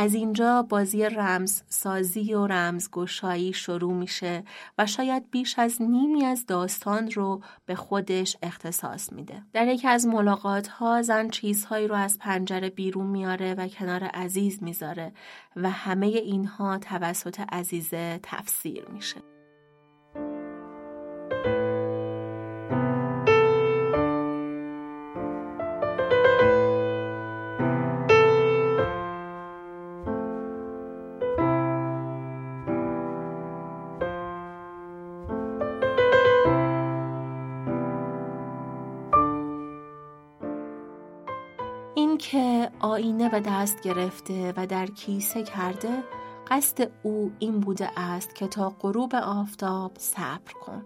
از 0.00 0.14
اینجا 0.14 0.62
بازی 0.62 1.04
رمز 1.04 1.62
سازی 1.68 2.34
و 2.34 2.46
رمزگشایی 2.46 3.52
شروع 3.52 3.92
میشه 3.92 4.44
و 4.78 4.86
شاید 4.86 5.30
بیش 5.30 5.58
از 5.58 5.82
نیمی 5.82 6.24
از 6.24 6.46
داستان 6.46 7.10
رو 7.10 7.40
به 7.66 7.74
خودش 7.74 8.36
اختصاص 8.42 9.12
میده. 9.12 9.42
در 9.52 9.66
یکی 9.66 9.88
از 9.88 10.06
ملاقات 10.06 10.68
ها 10.68 11.02
زن 11.02 11.28
چیزهایی 11.28 11.88
رو 11.88 11.94
از 11.94 12.18
پنجره 12.18 12.70
بیرون 12.70 13.06
میاره 13.06 13.54
و 13.54 13.68
کنار 13.68 14.04
عزیز 14.04 14.62
می‌ذاره 14.62 15.12
و 15.56 15.70
همه 15.70 16.06
اینها 16.06 16.78
توسط 16.78 17.40
عزیزه 17.52 18.20
تفسیر 18.22 18.88
میشه. 18.88 19.37
که 42.18 42.70
آینه 42.80 43.28
به 43.28 43.40
دست 43.40 43.80
گرفته 43.80 44.54
و 44.56 44.66
در 44.66 44.86
کیسه 44.86 45.42
کرده 45.42 46.04
قصد 46.50 46.90
او 47.02 47.32
این 47.38 47.60
بوده 47.60 48.00
است 48.00 48.34
که 48.34 48.46
تا 48.46 48.74
غروب 48.80 49.14
آفتاب 49.14 49.92
صبر 49.98 50.52
کن. 50.66 50.84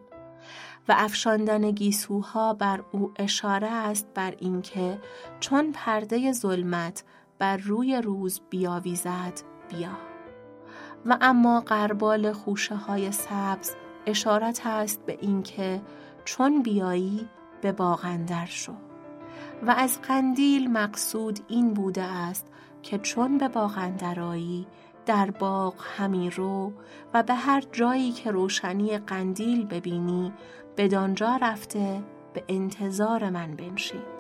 و 0.89 0.95
افشاندن 0.99 1.71
گیسوها 1.71 2.55
بر 2.55 2.85
او 2.93 3.13
اشاره 3.17 3.69
است 3.69 4.07
بر 4.15 4.35
اینکه 4.39 4.99
چون 5.41 5.73
پرده 5.73 6.33
ظلمت 6.33 7.05
بر 7.39 7.57
روی 7.57 8.01
روز 8.05 8.41
بیاویزد 8.51 9.41
بیا. 9.69 9.99
و 11.07 11.19
اما 11.21 11.61
قربال 11.61 12.33
خوشه 12.33 12.75
های 12.75 13.13
سبز 13.13 13.75
اشارت 14.07 14.67
است 14.67 15.07
به 15.07 15.19
اینکه 15.21 15.83
چون 16.25 16.63
بیایی 16.63 17.29
به 17.63 17.73
باغندر 17.73 18.47
شو. 18.47 18.92
و 19.63 19.71
از 19.71 20.01
قندیل 20.01 20.71
مقصود 20.71 21.41
این 21.49 21.75
بوده 21.75 22.03
است 22.03 22.47
که 22.83 22.99
چون 22.99 23.39
به 23.39 23.49
باغ 23.49 23.79
اندرایی 23.79 24.67
در 25.07 25.31
باغ 25.31 25.75
همی 25.97 26.31
رو 26.31 26.73
و 27.15 27.23
به 27.23 27.35
هر 27.35 27.61
جایی 27.73 28.13
که 28.13 28.31
روشنی 28.31 28.99
قندیل 28.99 29.67
ببینی 29.67 30.33
بدانجا 30.77 31.37
رفته 31.43 32.03
به 32.35 32.45
انتظار 32.49 33.31
من 33.31 33.57
بنشین. 33.57 34.12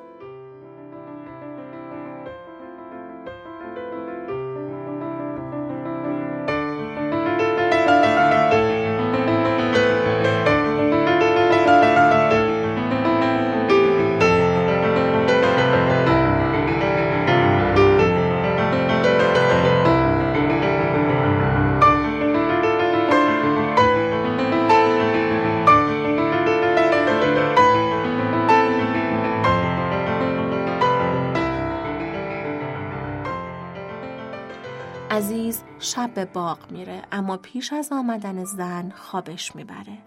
به 36.24 36.32
باغ 36.32 36.70
میره 36.70 37.02
اما 37.12 37.36
پیش 37.36 37.72
از 37.72 37.92
آمدن 37.92 38.44
زن 38.44 38.90
خوابش 38.90 39.56
می‌بره 39.56 39.98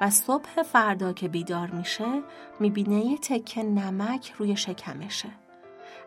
و 0.00 0.10
صبح 0.10 0.62
فردا 0.62 1.12
که 1.12 1.28
بیدار 1.28 1.70
میشه 1.70 2.22
می‌بینه 2.60 3.06
یه 3.06 3.18
تکه 3.18 3.62
نمک 3.62 4.34
روی 4.38 4.56
شکمشه. 4.56 5.28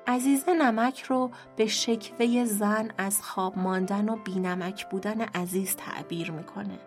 عزیزه 0.07 0.53
نمک 0.53 1.01
رو 1.01 1.31
به 1.55 1.67
شکوه 1.67 2.45
زن 2.45 2.91
از 2.97 3.21
خواب 3.21 3.57
ماندن 3.57 4.09
و 4.09 4.15
بینمک 4.15 4.89
بودن 4.89 5.21
عزیز 5.21 5.75
تعبیر 5.75 6.31
می‌کنه. 6.31 6.79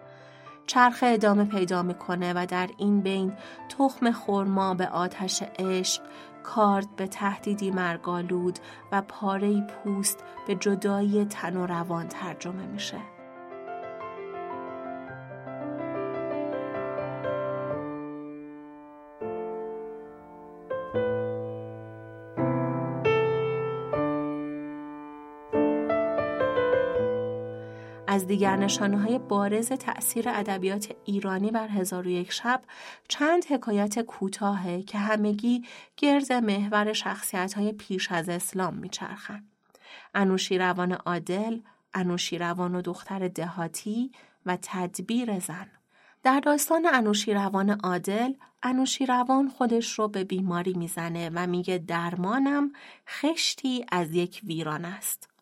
چرخ 0.66 0.98
ادامه 1.06 1.44
پیدا 1.44 1.82
می‌کنه 1.82 2.32
و 2.32 2.46
در 2.46 2.70
این 2.78 3.00
بین 3.00 3.32
تخم 3.78 4.12
خرما 4.12 4.74
به 4.74 4.88
آتش 4.88 5.42
عشق 5.58 6.02
کارد 6.42 6.96
به 6.96 7.06
تهدیدی 7.06 7.70
مرگالود 7.70 8.58
و 8.92 9.02
پاره 9.02 9.60
پوست 9.60 10.24
به 10.46 10.54
جدایی 10.54 11.24
تن 11.24 11.56
و 11.56 11.66
روان 11.66 12.08
ترجمه 12.08 12.66
میشه. 12.66 13.13
دیگر 28.34 28.56
نشانه 28.56 28.98
های 28.98 29.18
بارز 29.18 29.68
تأثیر 29.68 30.28
ادبیات 30.28 30.92
ایرانی 31.04 31.50
بر 31.50 31.68
هزار 31.68 32.06
و 32.06 32.10
یک 32.10 32.32
شب 32.32 32.62
چند 33.08 33.44
حکایت 33.44 34.00
کوتاهه 34.00 34.82
که 34.82 34.98
همگی 34.98 35.64
گرد 35.96 36.32
محور 36.32 36.92
شخصیت 36.92 37.54
های 37.54 37.72
پیش 37.72 38.12
از 38.12 38.28
اسلام 38.28 38.74
میچرخند. 38.74 39.48
انوشیروان 40.14 40.92
عادل، 40.92 41.60
انوشیروان 41.94 42.74
و 42.74 42.82
دختر 42.82 43.28
دهاتی 43.28 44.12
و 44.46 44.58
تدبیر 44.62 45.38
زن. 45.38 45.66
در 46.22 46.40
داستان 46.40 46.86
انوشیروان 46.92 47.70
عادل، 47.70 48.32
انوشیروان 48.62 49.48
خودش 49.48 49.98
رو 49.98 50.08
به 50.08 50.24
بیماری 50.24 50.72
می‌زنه 50.72 51.30
و 51.34 51.46
میگه 51.46 51.78
درمانم 51.78 52.72
خشتی 53.08 53.84
از 53.92 54.14
یک 54.14 54.40
ویران 54.44 54.84
است. 54.84 55.33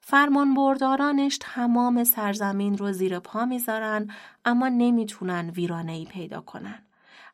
فرمان 0.00 0.54
بردارانش 0.54 1.38
تمام 1.40 2.04
سرزمین 2.04 2.78
رو 2.78 2.92
زیر 2.92 3.18
پا 3.18 3.44
می‌ذارن 3.44 4.10
اما 4.44 4.68
نمی‌تونن 4.68 5.50
ویرانه 5.50 5.92
ای 5.92 6.04
پیدا 6.04 6.40
کنن. 6.40 6.82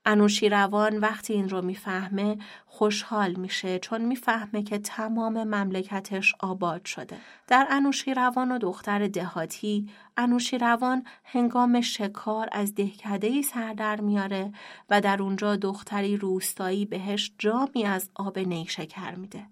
انوشیروان 0.08 0.98
وقتی 0.98 1.32
این 1.32 1.48
رو 1.48 1.62
می‌فهمه 1.62 2.38
خوشحال 2.66 3.34
میشه 3.34 3.78
چون 3.78 4.04
می‌فهمه 4.04 4.62
که 4.62 4.78
تمام 4.78 5.44
مملکتش 5.44 6.34
آباد 6.40 6.84
شده. 6.84 7.16
در 7.48 7.66
انوشیروان 7.70 8.52
و 8.52 8.58
دختر 8.58 9.08
دهاتی 9.08 9.88
انوشیروان 10.16 11.04
هنگام 11.24 11.80
شکار 11.80 12.48
از 12.52 12.74
دهکده 12.74 13.26
ای 13.26 13.42
سر 13.42 13.72
در 13.72 14.00
میاره 14.00 14.52
و 14.90 15.00
در 15.00 15.22
اونجا 15.22 15.56
دختری 15.56 16.16
روستایی 16.16 16.86
بهش 16.86 17.32
جامی 17.38 17.84
از 17.84 18.10
آب 18.14 18.38
نیشکر 18.38 19.14
میده. 19.14 19.46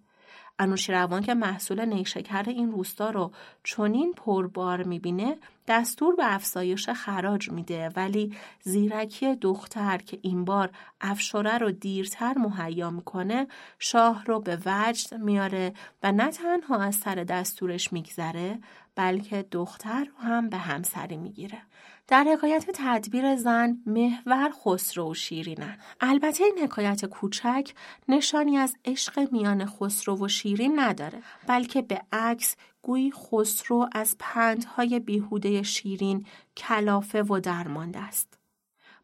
انوشیروان 0.58 1.22
که 1.22 1.34
محصول 1.34 1.84
نیشکر 1.84 2.42
این 2.46 2.72
روستا 2.72 3.10
رو 3.10 3.32
چنین 3.64 4.12
پربار 4.12 4.82
می‌بینه 4.82 5.36
دستور 5.68 6.14
به 6.14 6.34
افزایش 6.34 6.88
خراج 6.88 7.50
میده 7.50 7.88
ولی 7.96 8.36
زیرکی 8.62 9.34
دختر 9.34 9.98
که 9.98 10.18
این 10.22 10.44
بار 10.44 10.70
افشاره 11.00 11.58
رو 11.58 11.70
دیرتر 11.70 12.38
مهیا 12.38 12.90
می‌کنه 12.90 13.46
شاه 13.78 14.24
رو 14.24 14.40
به 14.40 14.58
وجد 14.66 15.14
میاره 15.14 15.72
و 16.02 16.12
نه 16.12 16.30
تنها 16.30 16.82
از 16.82 16.94
سر 16.94 17.14
دستورش 17.14 17.92
میگذره 17.92 18.58
بلکه 18.94 19.46
دختر 19.50 20.04
رو 20.04 20.18
هم 20.18 20.48
به 20.48 20.56
همسری 20.56 21.16
می‌گیره. 21.16 21.62
در 22.08 22.24
حکایت 22.24 22.66
تدبیر 22.74 23.36
زن 23.36 23.78
محور 23.86 24.50
خسرو 24.64 25.10
و 25.10 25.14
شیرینن. 25.14 25.78
البته 26.00 26.44
این 26.44 26.58
حکایت 26.62 27.04
کوچک 27.04 27.72
نشانی 28.08 28.56
از 28.56 28.76
عشق 28.84 29.28
میان 29.32 29.66
خسرو 29.66 30.24
و 30.24 30.28
شیرین 30.28 30.80
نداره 30.80 31.22
بلکه 31.46 31.82
به 31.82 32.02
عکس 32.12 32.56
گویی 32.82 33.12
خسرو 33.12 33.88
از 33.92 34.16
پندهای 34.18 35.00
بیهوده 35.00 35.62
شیرین 35.62 36.26
کلافه 36.56 37.22
و 37.22 37.40
درمانده 37.40 37.98
است. 37.98 38.38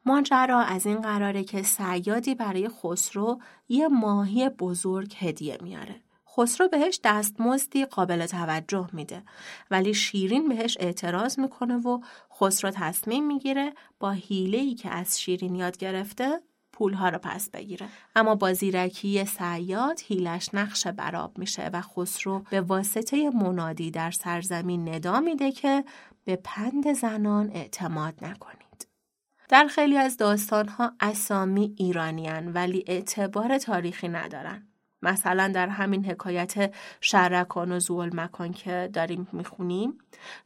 ماجرا 0.07 0.61
از 0.61 0.87
این 0.87 1.01
قراره 1.01 1.45
که 1.45 1.63
سیادی 1.63 2.35
برای 2.35 2.69
خسرو 2.69 3.41
یه 3.69 3.89
ماهی 3.89 4.49
بزرگ 4.49 5.15
هدیه 5.19 5.59
میاره. 5.63 6.01
خسرو 6.37 6.69
بهش 6.69 7.01
دستمزدی 7.05 7.85
قابل 7.85 8.27
توجه 8.27 8.89
میده 8.93 9.23
ولی 9.71 9.95
شیرین 9.95 10.49
بهش 10.49 10.77
اعتراض 10.81 11.39
می‌کنه 11.39 11.77
و 11.77 12.01
خسرو 12.41 12.71
تصمیم 12.71 13.27
می‌گیره 13.27 13.73
با 14.01 14.17
ای 14.29 14.75
که 14.75 14.91
از 14.91 15.21
شیرین 15.21 15.55
یاد 15.55 15.77
گرفته 15.77 16.41
پولها 16.73 17.09
رو 17.09 17.19
پس 17.19 17.51
بگیره. 17.51 17.89
اما 18.17 18.35
با 18.35 18.53
زیرکی 18.53 19.25
سیاد 19.25 20.01
هیلش 20.05 20.49
نقش 20.55 20.87
براب 20.87 21.39
میشه 21.39 21.71
و 21.73 21.81
خسرو 21.81 22.43
به 22.51 22.61
واسطه 22.61 23.31
منادی 23.31 23.91
در 23.91 24.11
سرزمین 24.11 24.89
ندا 24.89 25.21
میده 25.21 25.53
که 25.53 25.85
به 26.25 26.37
پند 26.37 26.93
زنان 26.93 27.51
اعتماد 27.51 28.25
نکنید. 28.25 28.87
در 29.49 29.67
خیلی 29.67 29.97
از 29.97 30.17
داستانها 30.17 30.93
اسامی 31.01 31.75
ایرانیان 31.77 32.53
ولی 32.53 32.85
اعتبار 32.87 33.59
تاریخی 33.59 34.09
ندارن. 34.09 34.70
مثلا 35.03 35.49
در 35.55 35.69
همین 35.69 36.05
حکایت 36.05 36.75
شرکان 37.01 37.73
و 37.73 37.81
زول 37.81 38.11
مکان 38.17 38.53
که 38.53 38.91
داریم 38.93 39.29
می‌خونیم 39.33 39.99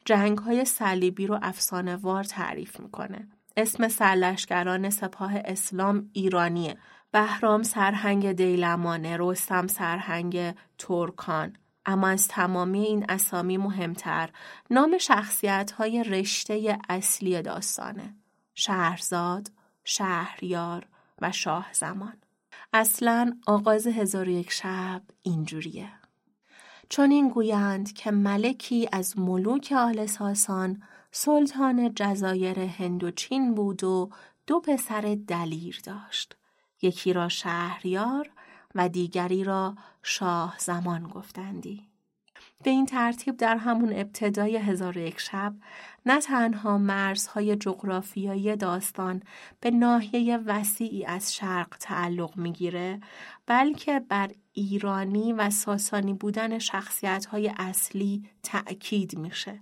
جنگ 0.05 0.37
های 0.37 0.65
صلیبی 0.65 1.27
رو 1.27 1.39
افسانه 1.41 1.95
وار 1.95 2.23
تعریف 2.23 2.79
می‌کنه. 2.79 3.27
اسم 3.57 3.87
سرلشکران 3.87 4.89
سپاه 4.89 5.31
اسلام 5.35 6.09
ایرانیه. 6.13 6.77
بهرام 7.11 7.63
سرهنگ 7.63 8.31
دیلمانه، 8.31 9.17
رستم 9.19 9.67
سرهنگ 9.67 10.55
ترکان، 10.77 11.55
اما 11.85 12.07
از 12.07 12.27
تمامی 12.27 12.83
این 12.83 13.05
اسامی 13.09 13.57
مهمتر 13.57 14.29
نام 14.69 14.97
شخصیت 14.97 15.71
های 15.71 16.03
رشته 16.03 16.77
اصلی 16.89 17.41
داستانه. 17.41 18.15
شهرزاد، 18.55 19.51
شهریار 19.83 20.87
و 21.21 21.31
شاه 21.31 21.67
زمان. 21.73 22.17
اصلا 22.77 23.37
آغاز 23.47 23.87
هزار 23.87 24.27
یک 24.27 24.51
شب 24.51 25.01
اینجوریه. 25.21 25.89
چون 26.89 27.11
این 27.11 27.29
گویند 27.29 27.93
که 27.93 28.11
ملکی 28.11 28.89
از 28.91 29.19
ملوک 29.19 29.73
آل 29.77 30.05
ساسان 30.05 30.83
سلطان 31.11 31.93
جزایر 31.93 32.59
هندوچین 32.59 33.55
بود 33.55 33.83
و 33.83 34.09
دو 34.47 34.59
پسر 34.59 35.17
دلیر 35.27 35.81
داشت. 35.83 36.35
یکی 36.81 37.13
را 37.13 37.29
شهریار 37.29 38.29
و 38.75 38.89
دیگری 38.89 39.43
را 39.43 39.75
شاه 40.03 40.55
زمان 40.59 41.03
گفتندی. 41.03 41.87
به 42.63 42.69
این 42.69 42.85
ترتیب 42.85 43.37
در 43.37 43.57
همون 43.57 43.93
ابتدای 43.93 44.57
هزار 44.57 44.97
یک 44.97 45.19
شب 45.19 45.53
نه 46.05 46.21
تنها 46.21 46.77
مرزهای 46.77 47.55
جغرافیایی 47.55 48.55
داستان 48.55 49.23
به 49.59 49.71
ناحیه 49.71 50.37
وسیعی 50.37 51.05
از 51.05 51.35
شرق 51.35 51.77
تعلق 51.79 52.37
می‌گیره 52.37 52.99
بلکه 53.45 53.99
بر 53.99 54.31
ایرانی 54.53 55.33
و 55.33 55.49
ساسانی 55.49 56.13
بودن 56.13 56.59
شخصیت 56.59 57.25
های 57.25 57.51
اصلی 57.57 58.29
تأکید 58.43 59.17
میشه. 59.17 59.59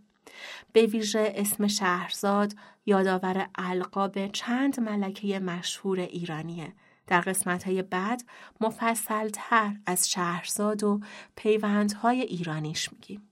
به 0.73 0.85
ویژه 0.85 1.33
اسم 1.35 1.67
شهرزاد 1.67 2.55
یادآور 2.85 3.49
القاب 3.55 4.27
چند 4.27 4.79
ملکه 4.79 5.39
مشهور 5.39 5.99
ایرانیه 5.99 6.73
در 7.07 7.21
قسمت 7.21 7.63
های 7.63 7.81
بعد 7.81 8.23
مفصل 8.61 9.29
تر 9.33 9.75
از 9.85 10.09
شهرزاد 10.09 10.83
و 10.83 10.99
پیوندهای 11.35 12.21
ایرانیش 12.21 12.93
میگیم. 12.93 13.29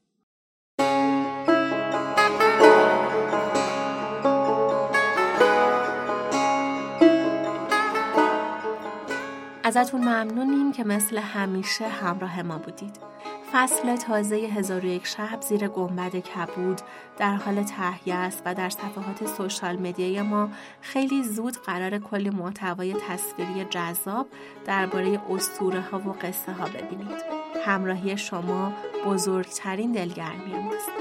ازتون 9.64 10.02
ممنونیم 10.02 10.72
که 10.72 10.84
مثل 10.84 11.18
همیشه 11.18 11.88
همراه 11.88 12.42
ما 12.42 12.58
بودید. 12.58 12.98
فصل 13.54 13.96
تازه 13.96 14.36
هزار 14.36 14.86
و 14.86 14.88
یک 14.88 15.08
شب 15.08 15.42
زیر 15.42 15.68
گنبد 15.68 16.16
کبود 16.16 16.82
در 17.18 17.36
حال 17.36 17.64
تهیه 17.64 18.16
است 18.16 18.42
و 18.46 18.56
در 18.56 18.70
صفحات 18.70 19.28
سوشال 19.38 19.76
مدیای 19.76 20.22
ما 20.22 20.50
خیلی 20.82 21.24
زود 21.24 21.58
قرار 21.58 21.98
کلی 21.98 22.30
محتوای 22.30 22.94
تصویری 22.94 23.66
جذاب 23.70 24.28
درباره 24.66 25.20
اسطوره 25.30 25.82
ها 25.82 26.00
و 26.00 26.12
قصه 26.22 26.52
ها 26.52 26.66
ببینید. 26.66 27.24
همراهی 27.66 28.18
شما 28.18 28.74
بزرگترین 29.06 29.92
دلگرمی 29.92 30.54
ماست. 30.54 30.92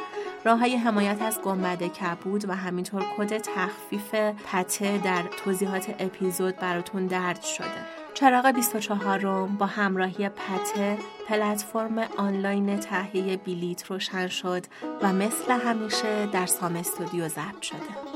راه 0.45 0.59
های 0.59 0.77
حمایت 0.77 1.23
از 1.23 1.41
گنبد 1.41 1.83
کبود 1.83 2.49
و 2.49 2.53
همینطور 2.53 3.05
کد 3.17 3.39
تخفیف 3.39 4.15
پته 4.53 4.99
در 4.99 5.23
توضیحات 5.45 5.95
اپیزود 5.99 6.57
براتون 6.57 7.07
درد 7.07 7.43
شده. 7.43 8.00
چراغ 8.15 8.47
24 8.47 9.19
روم 9.19 9.57
با 9.57 9.67
همراهی 9.67 10.29
پته 10.29 10.99
پلتفرم 11.29 11.99
آنلاین 11.99 12.81
تهیه 12.81 13.37
بلیت 13.37 13.87
روشن 13.87 14.29
شد 14.29 14.67
و 15.03 15.13
مثل 15.13 15.53
همیشه 15.53 16.27
در 16.27 16.47
سام 16.47 16.77
استودیو 16.77 17.29
ضبط 17.29 17.63
شده. 17.63 18.10